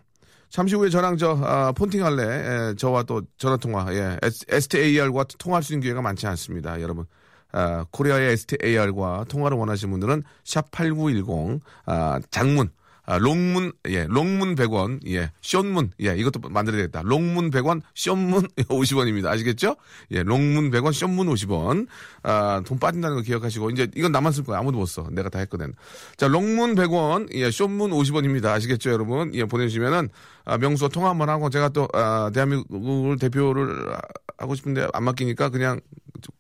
[0.50, 2.24] 잠시 후에 저랑 저, 아, 폰팅 할래.
[2.72, 4.18] 예, 저와 또 전화 통화, 예,
[4.50, 6.82] STAR과 통화할 수 있는 기회가 많지 않습니다.
[6.82, 7.06] 여러분.
[7.52, 12.70] 아, 코리아의 STAR과 통화를 원하시는 분들은 샵 8910, 아, 장문,
[13.10, 17.02] 아, long문, 예, long문 100원, 예, short문, 예, 이것도 만들어야 되겠다.
[17.06, 19.28] long문 100원, short문 50원입니다.
[19.28, 19.78] 아시겠죠?
[20.12, 21.88] 예, long문 100원, short문 50원.
[22.24, 24.60] 아, 돈 빠진다는 거 기억하시고, 이제 이건 쓸 거야.
[24.60, 25.08] 아무도 못 써.
[25.10, 25.74] 내가 다 했거든.
[26.18, 28.48] 자, long문 100원, 예, short문 50원입니다.
[28.48, 29.34] 아시겠죠, 여러분?
[29.36, 30.10] 예, 보내주시면은,
[30.44, 33.96] 아, 명수와 통화 한번 하고, 제가 또, 아, 대한민국을 대표를
[34.38, 35.80] 하고 싶은데 안 맡기니까 그냥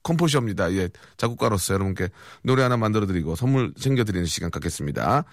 [0.04, 0.72] composer입니다.
[0.74, 2.10] 예, 작곡가로서 여러분께
[2.44, 5.24] 노래 하나 만들어드리고 선물 챙겨드리는 시간 갖겠습니다.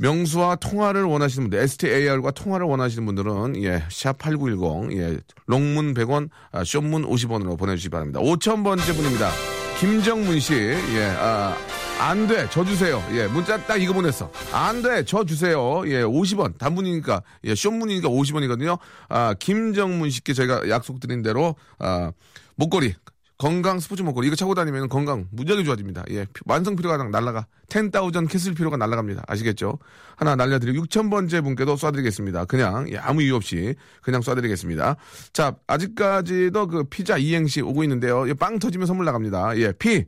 [0.00, 7.06] 명수와 통화를 원하시는 분들, STAR과 통화를 원하시는 분들은, 예, 샵8910, 예, 롱문 100원, 아, 숏문
[7.06, 8.18] 50원으로 보내주시기 바랍니다.
[8.20, 9.30] 5천번째 분입니다.
[9.78, 11.54] 김정문 씨, 예, 아,
[12.00, 13.02] 안 돼, 저 주세요.
[13.12, 14.30] 예, 문자 딱 이거 보냈어.
[14.52, 15.82] 안 돼, 저 주세요.
[15.84, 16.56] 예, 50원.
[16.56, 18.78] 단문이니까, 예, 숏문이니까 50원이거든요.
[19.10, 22.12] 아, 김정문 씨께 저희가 약속드린 대로, 아,
[22.56, 22.94] 목걸이,
[23.40, 26.04] 건강 스포츠 목걸이 이거 차고 다니면 건강 무지하게 좋아집니다.
[26.10, 29.22] 예, 피- 만성 피로가 날라가 10,000 castle 피로가 날라갑니다.
[29.26, 29.78] 아시겠죠?
[30.16, 32.46] 하나 날려드리고 6,000번째 분께도 쏴드리겠습니다.
[32.46, 34.96] 그냥 예, 아무 이유 없이 그냥 쏴드리겠습니다.
[35.32, 38.28] 자, 아직까지도 그 피자 이행시 오고 있는데요.
[38.28, 39.56] 예, 빵 터지면 선물 나갑니다.
[39.56, 40.04] 예, 피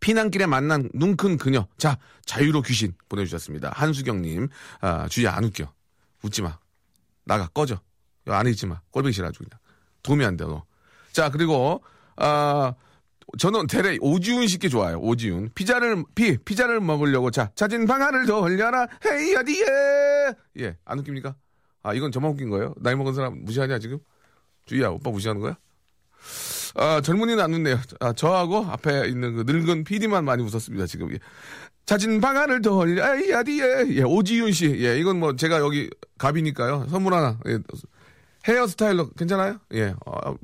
[0.00, 1.66] 피난길에 만난 눈 큰 그녀.
[1.78, 3.72] 자, 자유로 귀신 보내주셨습니다.
[3.74, 4.48] 한수경님,
[4.82, 5.72] 아, 주희야, 안 웃겨.
[6.22, 6.58] 웃지 마.
[7.24, 7.80] 나가, 꺼져.
[8.26, 8.80] 안에 있지 마.
[8.90, 9.58] 꼴보기 싫어, 아주 그냥.
[10.02, 10.64] 도움이 안 돼, 너.
[11.12, 11.82] 자, 그리고,
[12.22, 12.74] 아,
[13.38, 14.98] 저는 대래 오지훈 씨께 좋아요.
[14.98, 15.50] 오지훈.
[15.54, 17.30] 피자를, 피, 피자를 먹으려고.
[17.30, 18.86] 자, 자진 방안을 돌려라.
[19.04, 19.64] 헤이, 어디에.
[20.60, 21.34] 예, 안 웃깁니까?
[21.82, 22.74] 아, 이건 저만 웃긴 거예요?
[22.78, 23.98] 나이 먹은 사람 무시하냐, 지금?
[24.66, 25.56] 주희야, 오빠 무시하는 거야?
[26.76, 27.80] 아, 젊은이는 안 웃네요.
[28.00, 31.12] 아, 저하고 앞에 있는 그 늙은 PD만 많이 웃었습니다, 지금.
[31.12, 31.18] 예.
[31.84, 33.96] 자진 방안을 돌려, 에이, 어디에.
[33.96, 34.66] 예, 오지윤 씨.
[34.84, 36.86] 예, 이건 뭐 제가 여기 갑이니까요.
[36.88, 37.40] 선물 하나.
[37.48, 37.58] 예,
[38.46, 39.58] 헤어스타일러 괜찮아요?
[39.74, 40.36] 예, 어,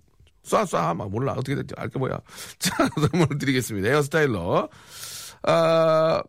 [0.48, 0.96] 쏴, 쏴.
[0.96, 1.32] 막 몰라.
[1.32, 2.20] 어떻게 될지 알게 뭐야.
[2.58, 3.88] 자, 선물 드리겠습니다.
[3.88, 4.68] 헤어스타일러.
[5.42, 6.22] 아,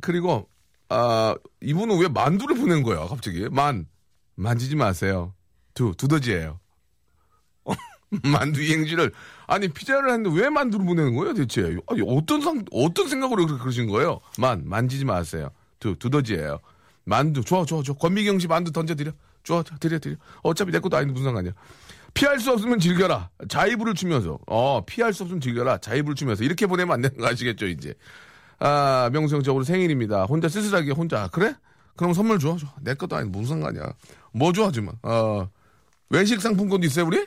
[0.00, 0.48] 그리고,
[0.88, 3.48] 아, 이분은 왜 만두를 보낸 거야, 갑자기?
[3.50, 3.86] 만.
[4.34, 5.34] 만지지 마세요.
[5.74, 6.60] 두, 두더지예요
[8.24, 9.12] 만두 이행지를
[9.46, 14.20] 아니 피자를 했는데 왜 만두를 보내는 거예요 대체 아니 어떤 상 어떤 생각으로 그러신 거예요
[14.38, 16.58] 만 만지지 마세요 두 두더지예요
[17.04, 19.12] 만두 좋아 좋아 좋아 권미경 씨 만두 던져 드려
[19.42, 21.52] 좋아 좋아, 드려 드려 어차피 내 것도 아닌데 무슨 상관이야
[22.14, 26.94] 피할 수 없으면 즐겨라 자이브를 추면서 어 피할 수 없으면 즐겨라 자이브를 추면서 이렇게 보내면
[26.94, 27.94] 안 되는 거 아시겠죠 이제
[28.58, 29.10] 아
[29.42, 31.54] 저으로 생일입니다 혼자 쓸쓸하게 혼자 아, 그래
[31.96, 32.66] 그럼 선물 줘, 줘.
[32.80, 33.92] 내 것도 아닌데 무슨 상관이야
[34.32, 35.48] 뭐 좋아하지만 어
[36.10, 37.26] 외식 상품권도 있어요 우리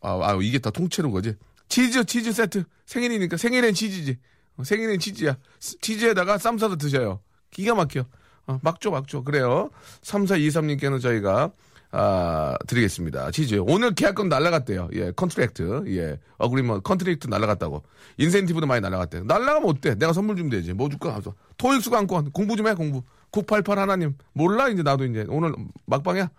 [0.00, 1.34] 아, 아, 이게 다 통째로 거지.
[1.68, 2.64] 치즈, 치즈 세트.
[2.84, 4.18] 생일이니까 생일엔 치즈지.
[4.58, 5.38] 어, 생일엔 치즈야.
[5.58, 7.20] 스- 치즈에다가 쌈 싸서 드셔요.
[7.50, 8.04] 기가 막혀.
[8.46, 9.22] 어, 막줘, 막줘.
[9.22, 9.70] 그래요.
[10.02, 11.52] 3423님께는 저희가,
[11.96, 13.30] 아, 드리겠습니다.
[13.30, 13.62] 치즈.
[13.68, 14.88] 오늘 계약금 날라갔대요.
[14.94, 15.84] 예, contract.
[15.96, 17.84] 예, agreement, contract 날라갔다고.
[18.16, 19.22] 인센티브도 많이 날라갔대요.
[19.22, 19.94] 날라가면 어때?
[19.94, 20.72] 내가 선물 주면 되지.
[20.72, 21.10] 뭐 줄까?
[21.10, 21.34] 하면서.
[21.56, 22.32] 토익 수강권.
[22.32, 23.04] 공부 좀 해, 공부.
[23.30, 24.16] 988 하나님.
[24.32, 25.24] 몰라, 이제 나도 이제.
[25.28, 25.54] 오늘
[25.86, 26.30] 막방이야.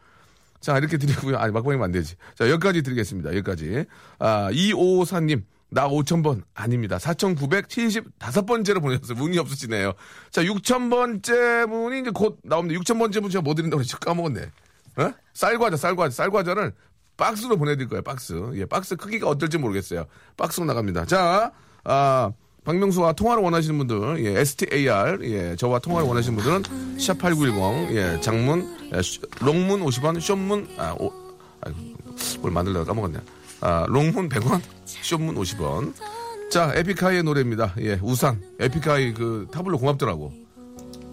[0.59, 1.37] 자, 이렇게 드리고요.
[1.37, 2.15] 아니, 막방이면 안 되지.
[2.37, 3.29] 자, 여기까지 드리겠습니다.
[3.29, 3.85] 여기까지.
[4.19, 5.43] 아, 2554님.
[5.69, 6.97] 나 5,000번 아닙니다.
[6.97, 9.17] 4,975번째로 보내셨어요.
[9.17, 9.93] 문이 없으시네요.
[10.31, 12.77] 자, 6,000번째 분이 이제 곧 나옵니다.
[12.81, 13.95] 6,000번째 분 제가 뭐 드린다고 그랬지?
[14.01, 14.41] 까먹었네.
[14.97, 15.11] 어?
[15.33, 16.73] 쌀과자, 쌀과자, 쌀과자를
[17.17, 18.33] 박스로 보내드릴 거예요, 박스.
[18.55, 20.05] 예, 박스 크기가 어떨지 모르겠어요.
[20.37, 21.05] 박스로 나갑니다.
[21.05, 21.51] 자,
[21.83, 22.31] 아,
[22.65, 29.01] 박명수와 통화를 원하시는 분들, 예, STAR, 예, 저와 통화를 원하시는 분들은 샵8910, 예, 장문, 예,
[29.01, 31.11] 쇼- 롱문 50원, 쇼문, 아, 오,
[31.61, 31.79] 아이고,
[32.41, 33.19] 뭘 만들려다 까먹었네.
[33.61, 35.93] 아, 롱문 100원, 쇼문 50원.
[36.51, 37.75] 자, 에픽하이의 노래입니다.
[37.79, 38.41] 예, 우산.
[38.59, 40.33] 에픽하이 그 타블로 고맙더라고.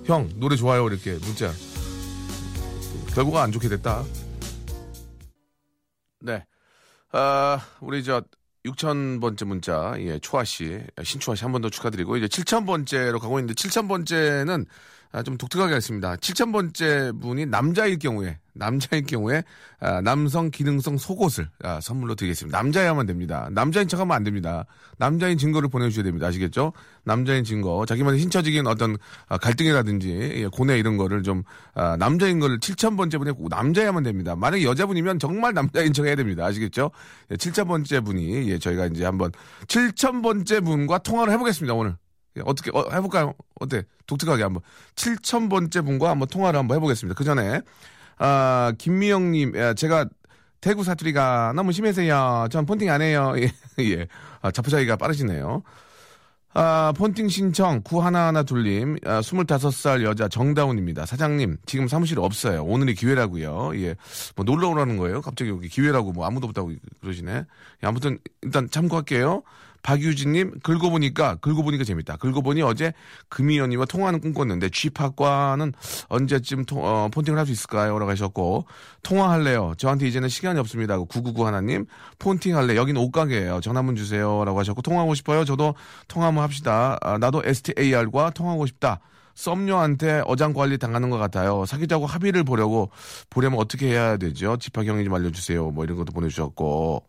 [0.05, 0.87] 형, 노래 좋아요.
[0.89, 1.53] 이렇게 문자.
[3.15, 4.05] 결과가 안 좋게 됐다.
[6.21, 6.45] 네.
[7.13, 8.23] 아, 우리 저
[8.65, 13.55] 6,000번째 문자, 예, 초아 씨, 신초아 씨 한 번 더 축하드리고, 이제 7,000번째로 가고 있는데,
[13.55, 14.67] 7,000번째는
[15.13, 16.17] 아, 좀 독특하게 했습니다.
[16.17, 19.45] 7,000번째 분이 남자일 경우에, 남자일 경우에,
[19.79, 22.57] 아, 남성 기능성 속옷을 아, 선물로 드리겠습니다.
[22.57, 23.49] 남자야만 됩니다.
[23.53, 24.65] 남자인 척 하면 안 됩니다.
[24.97, 26.29] 남자인 증거를 보내주셔야 됩니다.
[26.29, 26.73] 아시겠죠?
[27.05, 28.97] 남자인 증거, 자기만의 신처적인 어떤
[29.29, 31.43] 아, 갈등이라든지, 예, 고뇌 이런 거를 좀,
[31.75, 34.35] 아, 남자인 거를 7,000번째 분에 꼭 남자야만 됩니다.
[34.35, 36.47] 만약에 여자분이면 정말 남자인 척 해야 됩니다.
[36.47, 36.91] 아시겠죠?
[37.31, 39.31] 예, 7,000번째 분이, 예, 저희가 이제 한번
[39.67, 41.97] 7,000번째 분과 통화를 해보겠습니다, 오늘.
[42.37, 43.35] 예, 어떻게, 어, 해볼까요?
[43.61, 43.85] 어때?
[44.07, 44.63] 독특하게 한번.
[44.97, 47.17] 7,000번째 분과 한번 통화를 한번 해보겠습니다.
[47.17, 47.61] 그 전에,
[48.19, 50.07] 아, 김미영님, 예, 제가
[50.61, 52.47] 대구 사투리가 너무 심해서요.
[52.51, 53.35] 전 폰팅 안 해요.
[53.39, 54.07] 예, 예.
[54.41, 55.63] 아, 자포자기가 빠르시네요.
[56.55, 61.07] 아, 폰팅 신청 구하나하나 둘님, 아, 25살 여자 정다운입니다.
[61.07, 62.63] 사장님, 지금 사무실 없어요.
[62.65, 63.73] 오늘이 기회라고요.
[63.77, 63.97] 예.
[64.37, 65.23] 뭐 놀러 오라는 거예요.
[65.23, 67.33] 갑자기 여기 기회라고 뭐 아무도 없다고 그러시네.
[67.33, 69.43] 예, 아무튼 일단 참고할게요.
[69.83, 72.17] 박유진님, 긁어보니까, 긁어보니까 재밌다.
[72.17, 72.93] 긁어보니 어제
[73.29, 75.73] 금이연님과 통화하는 꿈꿨는데, 쥐팍과는
[76.09, 77.99] 언제쯤 통, 어, 폰팅을 할 수 있을까요?
[77.99, 78.67] 라고 하셨고,
[79.03, 79.75] 통화할래요.
[79.77, 80.95] 저한테 이제는 시간이 없습니다.
[80.95, 81.87] 하고 999 하나님,
[82.21, 82.77] 폰팅 할래.
[82.77, 83.61] 여긴 옷가게예요.
[83.61, 84.45] 전화 한번 주세요.
[84.45, 85.45] 라고 하셨고, 통화하고 싶어요.
[85.45, 85.75] 저도
[86.07, 86.97] 통화 한번 합시다.
[87.01, 89.01] 아, 나도 STAR과 통화하고 싶다.
[89.35, 91.65] 썸녀한테 어장 관리 당하는 것 같아요.
[91.67, 92.91] 사귀자고 합의를 보려고,
[93.31, 94.57] 보려면 어떻게 해야 되죠?
[94.59, 95.71] 집합 경위 좀 알려주세요.
[95.71, 97.05] 뭐 이런 것도 보내주셨고,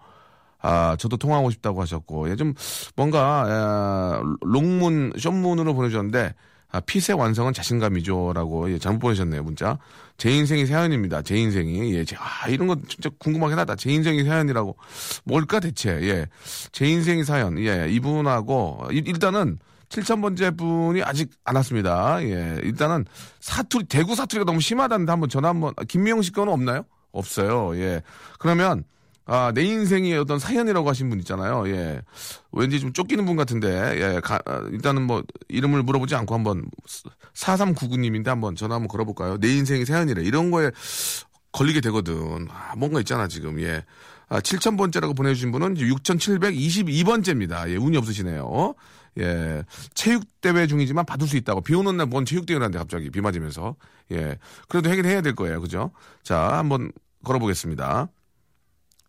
[0.63, 2.53] 아, 저도 통화하고 싶다고 하셨고, 예, 좀,
[2.95, 6.33] 뭔가, 에, 롱문, 숏문으로 보내주셨는데,
[6.71, 8.31] 아, 핏의 완성은 자신감이죠.
[8.33, 9.77] 라고, 예, 잘못 보내셨네요, 문자.
[10.17, 11.21] 제 인생이 사연입니다.
[11.21, 11.93] 제 인생이.
[11.93, 13.75] 예, 제, 아, 이런 거 진짜 궁금하긴 하다.
[13.75, 14.75] 제 인생이 사연이라고.
[15.25, 15.89] 뭘까, 대체.
[16.01, 16.25] 예.
[16.71, 17.59] 제 인생이 사연.
[17.59, 22.23] 예, 이분하고, 일- 일단은, 7,000번째 분이 아직 안 왔습니다.
[22.23, 23.05] 예, 일단은,
[23.41, 26.85] 사투리, 대구 사투리가 너무 심하다는데 한번 전화 한번, 아, 김미영 씨 거는 없나요?
[27.11, 27.77] 없어요.
[27.77, 28.01] 예.
[28.39, 28.85] 그러면,
[29.25, 31.67] 아, 내 인생의 어떤 사연이라고 하신 분 있잖아요.
[31.69, 32.01] 예.
[32.51, 33.67] 왠지 좀 쫓기는 분 같은데,
[34.15, 34.19] 예.
[34.21, 36.65] 가- 아, 일단은 뭐, 이름을 물어보지 않고 한번,
[37.33, 39.37] 4399님인데 한번 전화 한번 걸어볼까요?
[39.39, 40.23] 내 인생의 사연이래.
[40.23, 40.71] 이런 거에
[41.53, 42.47] 걸리게 되거든.
[42.51, 43.61] 아, 뭔가 있잖아, 지금.
[43.61, 43.85] 예.
[44.27, 47.69] 아, 7,000번째라고 보내주신 분은 6,722번째입니다.
[47.69, 48.73] 예, 운이 없으시네요.
[49.19, 49.63] 예.
[49.93, 51.61] 체육대회 중이지만 받을 수 있다고.
[51.61, 53.75] 비 오는 날 뭔 체육대회를 하는데 갑자기 비 맞으면서.
[54.11, 54.37] 예.
[54.67, 55.61] 그래도 해결해야 될 거예요.
[55.61, 55.91] 그죠?
[56.23, 56.91] 자, 한번
[57.23, 58.09] 걸어보겠습니다.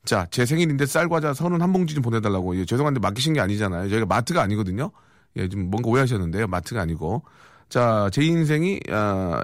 [0.05, 2.57] 자, 제 생일인데 쌀과자 선은 한 봉지 좀 보내달라고.
[2.59, 3.89] 예, 죄송한데 맡기신 게 아니잖아요.
[3.89, 4.91] 저희가 마트가 아니거든요.
[5.37, 6.47] 예, 좀 뭔가 오해하셨는데요.
[6.47, 7.25] 마트가 아니고.
[7.71, 9.43] 자, 제 인생이, 아,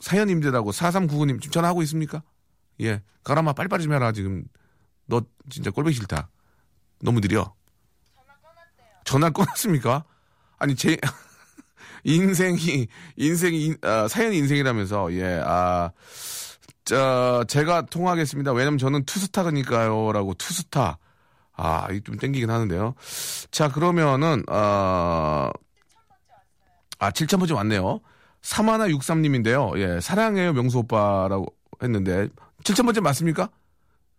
[0.00, 2.22] 사연님들하고 4399님 지금 전화하고 있습니까?
[2.80, 3.02] 예.
[3.24, 4.12] 가라마 빨리빨리 좀 해라.
[4.12, 4.44] 지금
[5.06, 6.28] 너 진짜 꼴보기 싫다.
[7.02, 7.52] 너무 느려.
[9.04, 10.04] 전화 끊었습니까?
[10.58, 10.96] 아니, 제,
[12.04, 15.90] 인생이, 인생이, 인- 아, 사연이 인생이라면서, 예, 아,
[16.88, 18.54] 자, 제가 통화하겠습니다.
[18.54, 20.10] 왜냐면 저는 투스타니까요.
[20.12, 20.96] 라고, 투스타.
[21.52, 22.94] 아, 이 좀 땡기긴 하는데요.
[23.50, 25.50] 자, 그러면은, 아,
[26.98, 28.00] 아, 7,000번째 왔네요.
[28.40, 29.78] 사마나 63님인데요.
[29.78, 31.44] 예, 사랑해요, 명수 오빠라고
[31.82, 32.28] 했는데,
[32.64, 33.50] 7,000번째 맞습니까?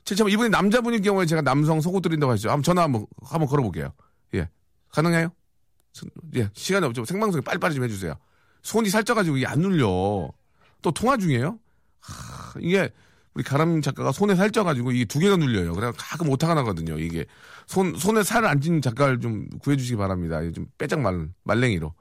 [0.04, 2.50] 7,000번, 이분이 남자분일 경우에 제가 남성 속옷 드린다고 하시죠.
[2.52, 3.94] 한번 전화 한번, 한번 걸어볼게요.
[4.36, 4.48] 예.
[4.92, 5.30] 가능해요?
[6.36, 7.04] 예, 시간이 없죠.
[7.04, 8.14] 생방송에 빨리빨리 좀 해주세요.
[8.62, 10.30] 손이 살쪄가지고 이게 안 눌려.
[10.84, 11.58] 또 통화 중이에요?
[12.02, 12.90] 하, 이게
[13.34, 15.74] 우리 가람 작가가 손에 살쪄가지고 이게 두 개가 눌려요.
[15.74, 16.98] 그래 가끔 오타가 나거든요.
[17.00, 17.26] 이게
[17.68, 20.40] 손 손에 살 안 찐 작가를 좀 구해주시기 바랍니다.
[20.52, 21.94] 좀 빼짝 말 말랭이로.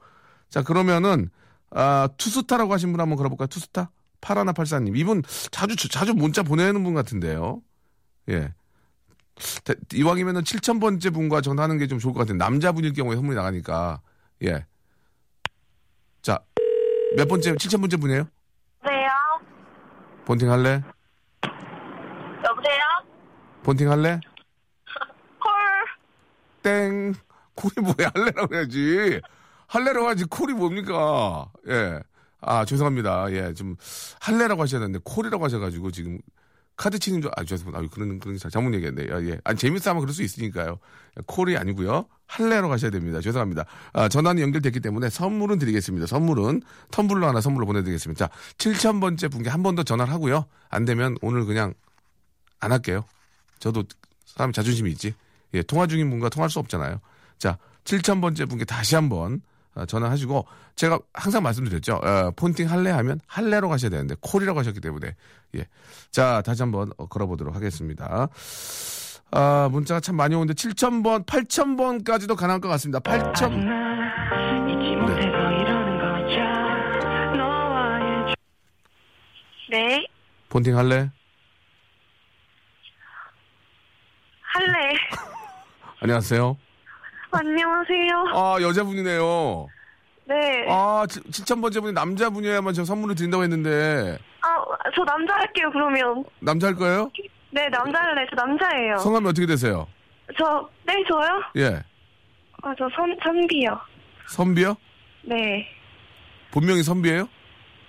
[0.49, 1.29] 자 그러면은
[1.71, 3.47] 아 투스타라고 하신 분 한번 걸어볼까요?
[3.47, 7.61] 투스타 파라나 팔사님 이분 자주 자주 문자 보내는 분 같은데요.
[8.29, 8.53] 예.
[9.63, 12.35] 대- 이왕이면은 7,000번째 분과 전화하는 게 좀 좋을 것 같아요.
[12.37, 14.01] 남자분일 경우에 선물이 나가니까.
[14.43, 14.65] 예.
[16.21, 16.39] 자,
[17.15, 18.27] 몇 번째, 7,000번째 분이에요?
[20.29, 20.83] 본팅 할래?
[22.47, 22.79] 여보세요?
[23.63, 24.19] 본팅 할래?
[25.41, 25.51] 콜.
[26.61, 27.15] 땡.
[27.55, 28.11] 콜이 뭐야?
[28.13, 29.21] 할래라고 해야지.
[29.65, 30.25] 할래라고 하지.
[30.25, 31.51] 콜이 뭡니까?
[31.67, 31.99] 예.
[32.41, 33.31] 아, 죄송합니다.
[33.31, 33.55] 예.
[33.55, 33.75] 좀,
[34.21, 36.19] 할래라고 하셔야 되는데, 콜이라고 하셔가지고, 지금,
[36.79, 37.77] 카드 치는 줄, 아, 죄송합니다.
[37.77, 39.09] 아, 그런, 그런, 게 잘못 얘기했네.
[39.09, 39.37] 요 예.
[39.43, 40.79] 아니, 재밌어 하면 그럴 수 있으니까요.
[41.25, 43.19] 콜이 아니고요 할래로 가셔야 됩니다.
[43.19, 43.65] 죄송합니다.
[43.91, 46.07] 아, 전화는 연결됐기 때문에 선물은 드리겠습니다.
[46.07, 46.61] 선물은
[46.91, 48.27] 텀블러 하나 선물로 보내드리겠습니다.
[48.27, 50.45] 자, 7000번째 분께 한 번 더 전화를 하고요.
[50.69, 51.73] 안 되면 오늘 그냥
[52.61, 53.03] 안 할게요.
[53.59, 53.83] 저도
[54.25, 55.13] 사람 자존심이 있지.
[55.55, 57.01] 예, 통화 중인 분과 통화할 수 없잖아요.
[57.39, 59.39] 자, 7000번째 분께 다시 한번 어,
[59.85, 61.95] 전화하시고 제가 항상 말씀드렸죠.
[61.95, 65.15] 어, 폰팅 할래 하면 할래로 가셔야 되는데 콜이라고 하셨기 때문에
[65.55, 65.67] 예.
[66.11, 68.29] 자, 다시 한번 어, 걸어보도록 하겠습니다.
[69.31, 72.99] 아, 문자가 참 많이 오는데 7000번, 8000번까지도 가능할 것 같습니다.
[72.99, 73.65] 8000
[75.05, 75.15] 네.
[79.69, 80.07] 네.
[80.49, 81.11] 폰팅 할래?
[84.41, 84.93] 할래.
[86.01, 86.57] 안녕하세요.
[87.31, 88.25] 안녕하세요.
[88.33, 89.67] 아, 여자분이네요.
[90.25, 90.65] 네.
[90.69, 94.55] 아, 7000번째 분이 남자분이어야만 저 선물을 드린다고 했는데 아,
[94.95, 96.23] 저 남자 할게요, 그러면.
[96.39, 97.09] 남자 할 거예요?
[97.51, 98.25] 네, 남자 할래.
[98.29, 98.97] 저 남자예요.
[98.97, 99.87] 성함이 어떻게 되세요?
[100.37, 101.41] 저, 네, 저요?
[101.57, 101.83] 예.
[102.61, 103.79] 아, 저 선, 선비요.
[104.27, 104.75] 선비요?
[105.23, 105.67] 네.
[106.51, 107.27] 본명이 선비예요?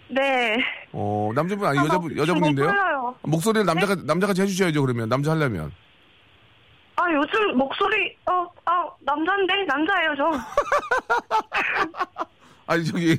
[0.09, 0.57] 네.
[0.92, 3.14] 어, 남자분 아니 아, 여자분 저 여자분인데요?
[3.22, 5.70] 목소리를 남자가 남자같이 해주셔야죠 그러면 남자 하려면
[7.00, 9.64] 아, 요즘 목소리, 어, 아, 남자인데?
[9.64, 10.30] 남자예요, 저.
[12.66, 13.16] 아니 저기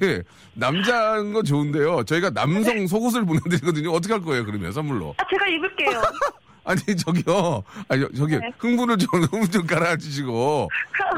[0.54, 6.02] 남자인 건 좋은데요 저희가 남성 속옷을 보내드리거든요 어떻게 할 거예요 그러면 선물로 아, 제가 입을게요.
[6.63, 8.50] 아니 저기요 아니 저기 네.
[8.60, 10.70] 흥분을 좀 흥분 좀 가라앉히시고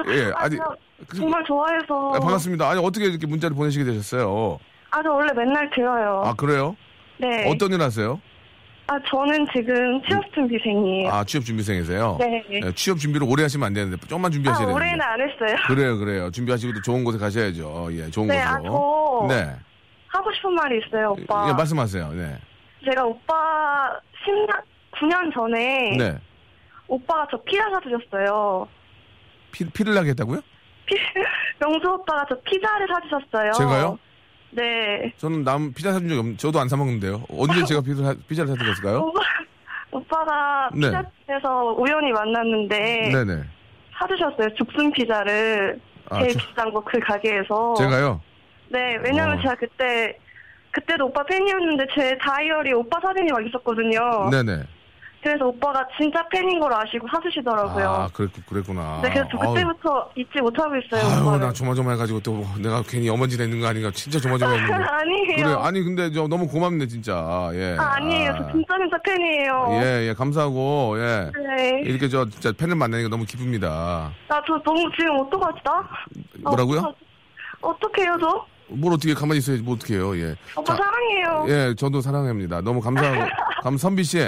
[0.07, 0.57] 예 아, 아니
[1.15, 2.13] 정말 좋아해서.
[2.15, 4.57] 아, 반갑습니다 아니 어떻게 이렇게 문자를 보내시게 되셨어요
[4.89, 6.23] 아, 저 원래 맨날 들어요.
[6.25, 6.75] 아 그래요
[7.19, 7.47] 네.
[7.51, 8.19] 어떤 일 하세요
[8.87, 11.09] 아, 저는 지금 취업준비생이에요.
[11.09, 12.43] 아 취업 준비생이세요 네.
[12.51, 15.55] 예, 취업 준비를 오래 하시면 안 되는데 조금만 아, 준비하셔야 되는데 올해는 안 했어요.
[15.67, 16.31] 그래요, 그래요.
[16.31, 17.89] 준비하시고 또 좋은 곳에 가셔야죠.
[17.93, 19.23] 예, 좋은 네, 곳으로.
[19.23, 19.55] 아, 저 네.
[20.09, 21.47] 하고 싶은 말이 있어요, 오빠.
[21.49, 22.11] 예, 말씀하세요.
[22.11, 22.37] 네.
[22.85, 23.89] 제가 오빠
[24.25, 26.17] 10년, 9년 전에 네.
[26.87, 28.67] 오빠가 저 피자 사주셨어요.
[29.53, 30.41] 피, 피를 나게 했다고요?
[30.85, 30.95] 피,
[31.59, 33.51] 명수 오빠가 저 피자를 사주셨어요.
[33.53, 33.97] 제가요?
[34.55, 35.13] 네.
[35.17, 37.23] 저는 남 피자 사준 적이 없는데, 저도 안 사 먹는데요.
[37.29, 38.99] 언제 제가 피자, 사- 피자를 사드렸을까요?
[38.99, 39.19] 오빠,
[39.91, 40.87] 오빠가 네.
[40.87, 43.43] 피자집에서 우연히 만났는데 네네.
[43.99, 44.53] 사주셨어요.
[44.55, 47.73] 죽순 피자를 아, 제일 저- 비싼 거 그 가게에서.
[47.77, 48.21] 제가요?
[48.69, 49.41] 네, 왜냐면 어.
[49.41, 50.17] 제가 그때
[50.71, 54.29] 그때도 오빠 팬이었는데 제 다이어리 오빠 사진이 막 있었거든요.
[54.31, 54.63] 네네.
[55.23, 57.89] 그래서 오빠가 진짜 팬인 걸 아시고 사주시더라고요.
[57.89, 58.99] 아, 그랬, 그랬구나.
[59.01, 61.01] 네, 그래서 그때부터 잊지 못하고 있어요.
[61.09, 61.39] 아유, 오빠를.
[61.47, 63.89] 나 조마조마 해가지고 또뭐 내가 괜히 염원지 되는 거 아닌가.
[63.91, 64.73] 진짜 조마조마 했는데.
[64.83, 65.35] 아니에요.
[65.37, 67.49] 그래, 아니, 근데 저 너무 고맙네, 진짜.
[67.53, 67.77] 예.
[67.79, 68.35] 아, 아니에요.
[68.37, 69.67] 저 진짜 진짜 팬이에요.
[69.81, 71.31] 예, 예, 감사하고, 예.
[71.57, 71.81] 네.
[71.85, 74.11] 이렇게 저 진짜 팬을 만나니까 너무 기쁩니다.
[74.27, 75.87] 나 저 너무 지금 어떡하지, 나?
[76.41, 76.93] 뭐라고요?
[77.61, 78.45] 어떡해요, 저?
[78.67, 80.35] 뭘 어떻게 가만히 있어야지 뭐 어떻게 해요, 예.
[80.57, 81.45] 오빠 자, 사랑해요.
[81.47, 82.59] 예, 저도 사랑합니다.
[82.59, 83.29] 너무 감사하고,
[83.63, 84.19] 감, 선비 씨.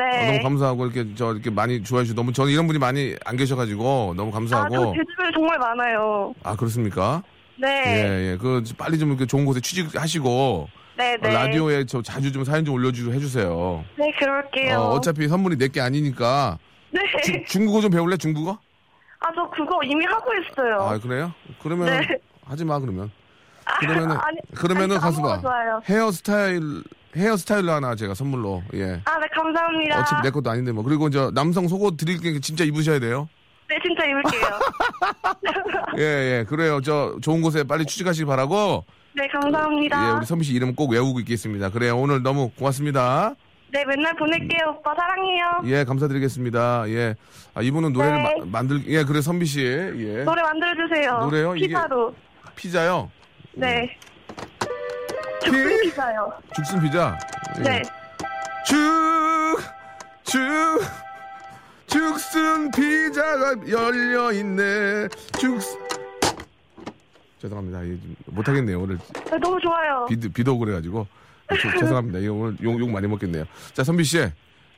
[0.00, 0.26] 어, 네.
[0.38, 4.14] 너무 감사하고, 이렇게, 저, 이렇게 많이 좋아해 주시고, 너무, 저는 이런 분이 많이 안 계셔가지고,
[4.16, 4.94] 너무 아, 저 감사하고.
[4.96, 6.34] 제 주변에 정말 많아요.
[6.42, 7.22] 아, 그렇습니까?
[7.60, 7.68] 네.
[7.86, 8.36] 예, 예.
[8.36, 11.32] 그, 빨리 좀 이렇게 좋은 곳에 취직하시고, 네, 어, 네.
[11.32, 13.84] 라디오에 저 자주 좀 사연 좀 올려주고 해주세요.
[13.96, 14.78] 네, 그럴게요.
[14.78, 16.58] 어, 어차피 선물이 내게 아니니까.
[16.90, 17.00] 네.
[17.22, 18.58] 주- 중국어 좀 배울래, 중국어?
[19.20, 20.80] 아, 저 그거 이미 하고 있어요.
[20.80, 21.32] 아, 그래요?
[21.62, 22.06] 그러면, 네.
[22.44, 23.10] 하지 마, 그러면.
[23.64, 25.40] 아, 그러면은, 아니, 그러면은 아니, 가서 봐.
[25.40, 25.80] 좋아요.
[25.88, 26.82] 헤어스타일,
[27.16, 29.00] 헤어스타일로 하나 제가 선물로, 예.
[29.04, 30.00] 아, 네, 감사합니다.
[30.00, 30.82] 어차피 내 것도 아닌데 뭐.
[30.84, 33.28] 그리고 저 남성 속옷 드릴 게 진짜 입으셔야 돼요.
[33.68, 34.58] 네, 진짜 입을게요.
[35.98, 36.02] 예,
[36.40, 36.44] 예.
[36.48, 36.80] 그래요.
[36.80, 38.84] 저 좋은 곳에 빨리 취직하시기 바라고.
[39.14, 40.06] 네, 감사합니다.
[40.08, 41.70] 예, 우리 선미 씨 이름 꼭 외우고 있겠습니다.
[41.70, 41.98] 그래요.
[41.98, 43.34] 오늘 너무 고맙습니다.
[43.70, 44.76] 네, 맨날 보낼게요.
[44.78, 45.44] 오빠 사랑해요.
[45.66, 46.84] 예, 감사드리겠습니다.
[46.88, 47.14] 예.
[47.54, 48.34] 아, 이분은 노래를 네.
[48.40, 49.60] 마- 만들, 예, 그래, 선비 씨.
[49.62, 50.24] 예.
[50.24, 51.18] 노래 만들어주세요.
[51.18, 51.56] 노래요?
[51.56, 52.14] 이게- 피자로.
[52.56, 53.10] 피자요.
[53.54, 53.94] 네.
[55.44, 56.32] 죽순 피자요.
[56.54, 57.18] 죽순 피자.
[57.58, 57.62] 예.
[57.62, 57.82] 네.
[58.66, 58.76] 죽,
[60.24, 60.38] 죽,
[61.86, 65.08] 죽순 피자가 열려있네.
[65.38, 65.58] 죽,
[67.40, 67.82] 죄송합니다.
[67.84, 68.80] 예, 좀 못하겠네요.
[68.80, 68.98] 오늘
[69.30, 70.06] 네, 너무 좋아요.
[70.08, 71.06] 비도, 비도 그래가지고.
[71.50, 72.18] 죄- 죄송합니다.
[72.18, 73.44] 이거 오늘 욕, 욕 많이 먹겠네요.
[73.72, 74.18] 자, 선비 씨.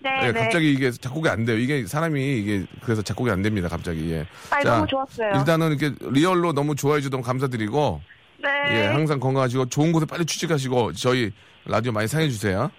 [0.03, 0.45] 네, 예, 네.
[0.45, 1.59] 갑자기 이게 작곡이 안 돼요.
[1.59, 3.69] 이게 사람이 이게 그래서 작곡이 안 됩니다.
[3.69, 4.11] 갑자기.
[4.13, 4.27] 예.
[4.51, 5.33] 아니, 자, 너무 좋았어요.
[5.35, 8.01] 일단은 이렇게 리얼로 너무 좋아해 주셔서 감사드리고
[8.43, 8.49] 네.
[8.71, 11.33] 예, 항상 건강하시고 좋은 곳에 빨리 취직하시고 저희
[11.65, 12.71] 라디오 많이 사랑해 주세요.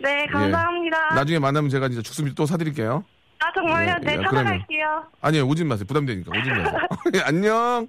[0.00, 1.14] 네, 감사합니다.
[1.14, 3.04] 나중에 만나면 제가 진짜 죽순비 또 사드릴게요.
[3.40, 3.96] 아, 정말요?
[4.02, 5.04] 예, 네, 예, 찾아갈게요.
[5.20, 5.86] 아니요, 오지 마세요.
[5.86, 6.78] 부담되니까 오지 마세요.
[7.14, 7.88] 예, 안녕.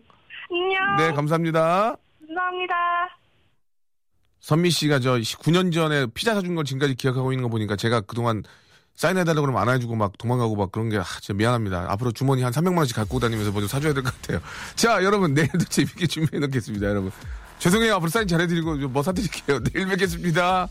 [0.51, 0.97] 안녕.
[0.97, 1.95] 네, 감사합니다.
[2.27, 2.75] 감사합니다.
[4.39, 8.43] 선미 씨가 저 9년 전에 피자 사준 걸 지금까지 기억하고 있는 거 보니까 제가 그동안
[8.99, 11.85] 사인해달라고 그러면 안 해주고 막 도망가고 막 그런 게 아, 진짜 미안합니다.
[11.87, 14.41] 앞으로 주머니 한 300만 원씩 갖고 다니면서 뭐 좀 사줘야 될 것 같아요.
[14.75, 17.09] 자, 여러분 내일도 재밌게 준비해 놓겠습니다, 여러분.
[17.59, 17.95] 죄송해요.
[17.95, 19.59] 앞으로 사인 잘해드리고 뭐 사드릴게요.
[19.71, 20.67] 내일 뵙겠습니다.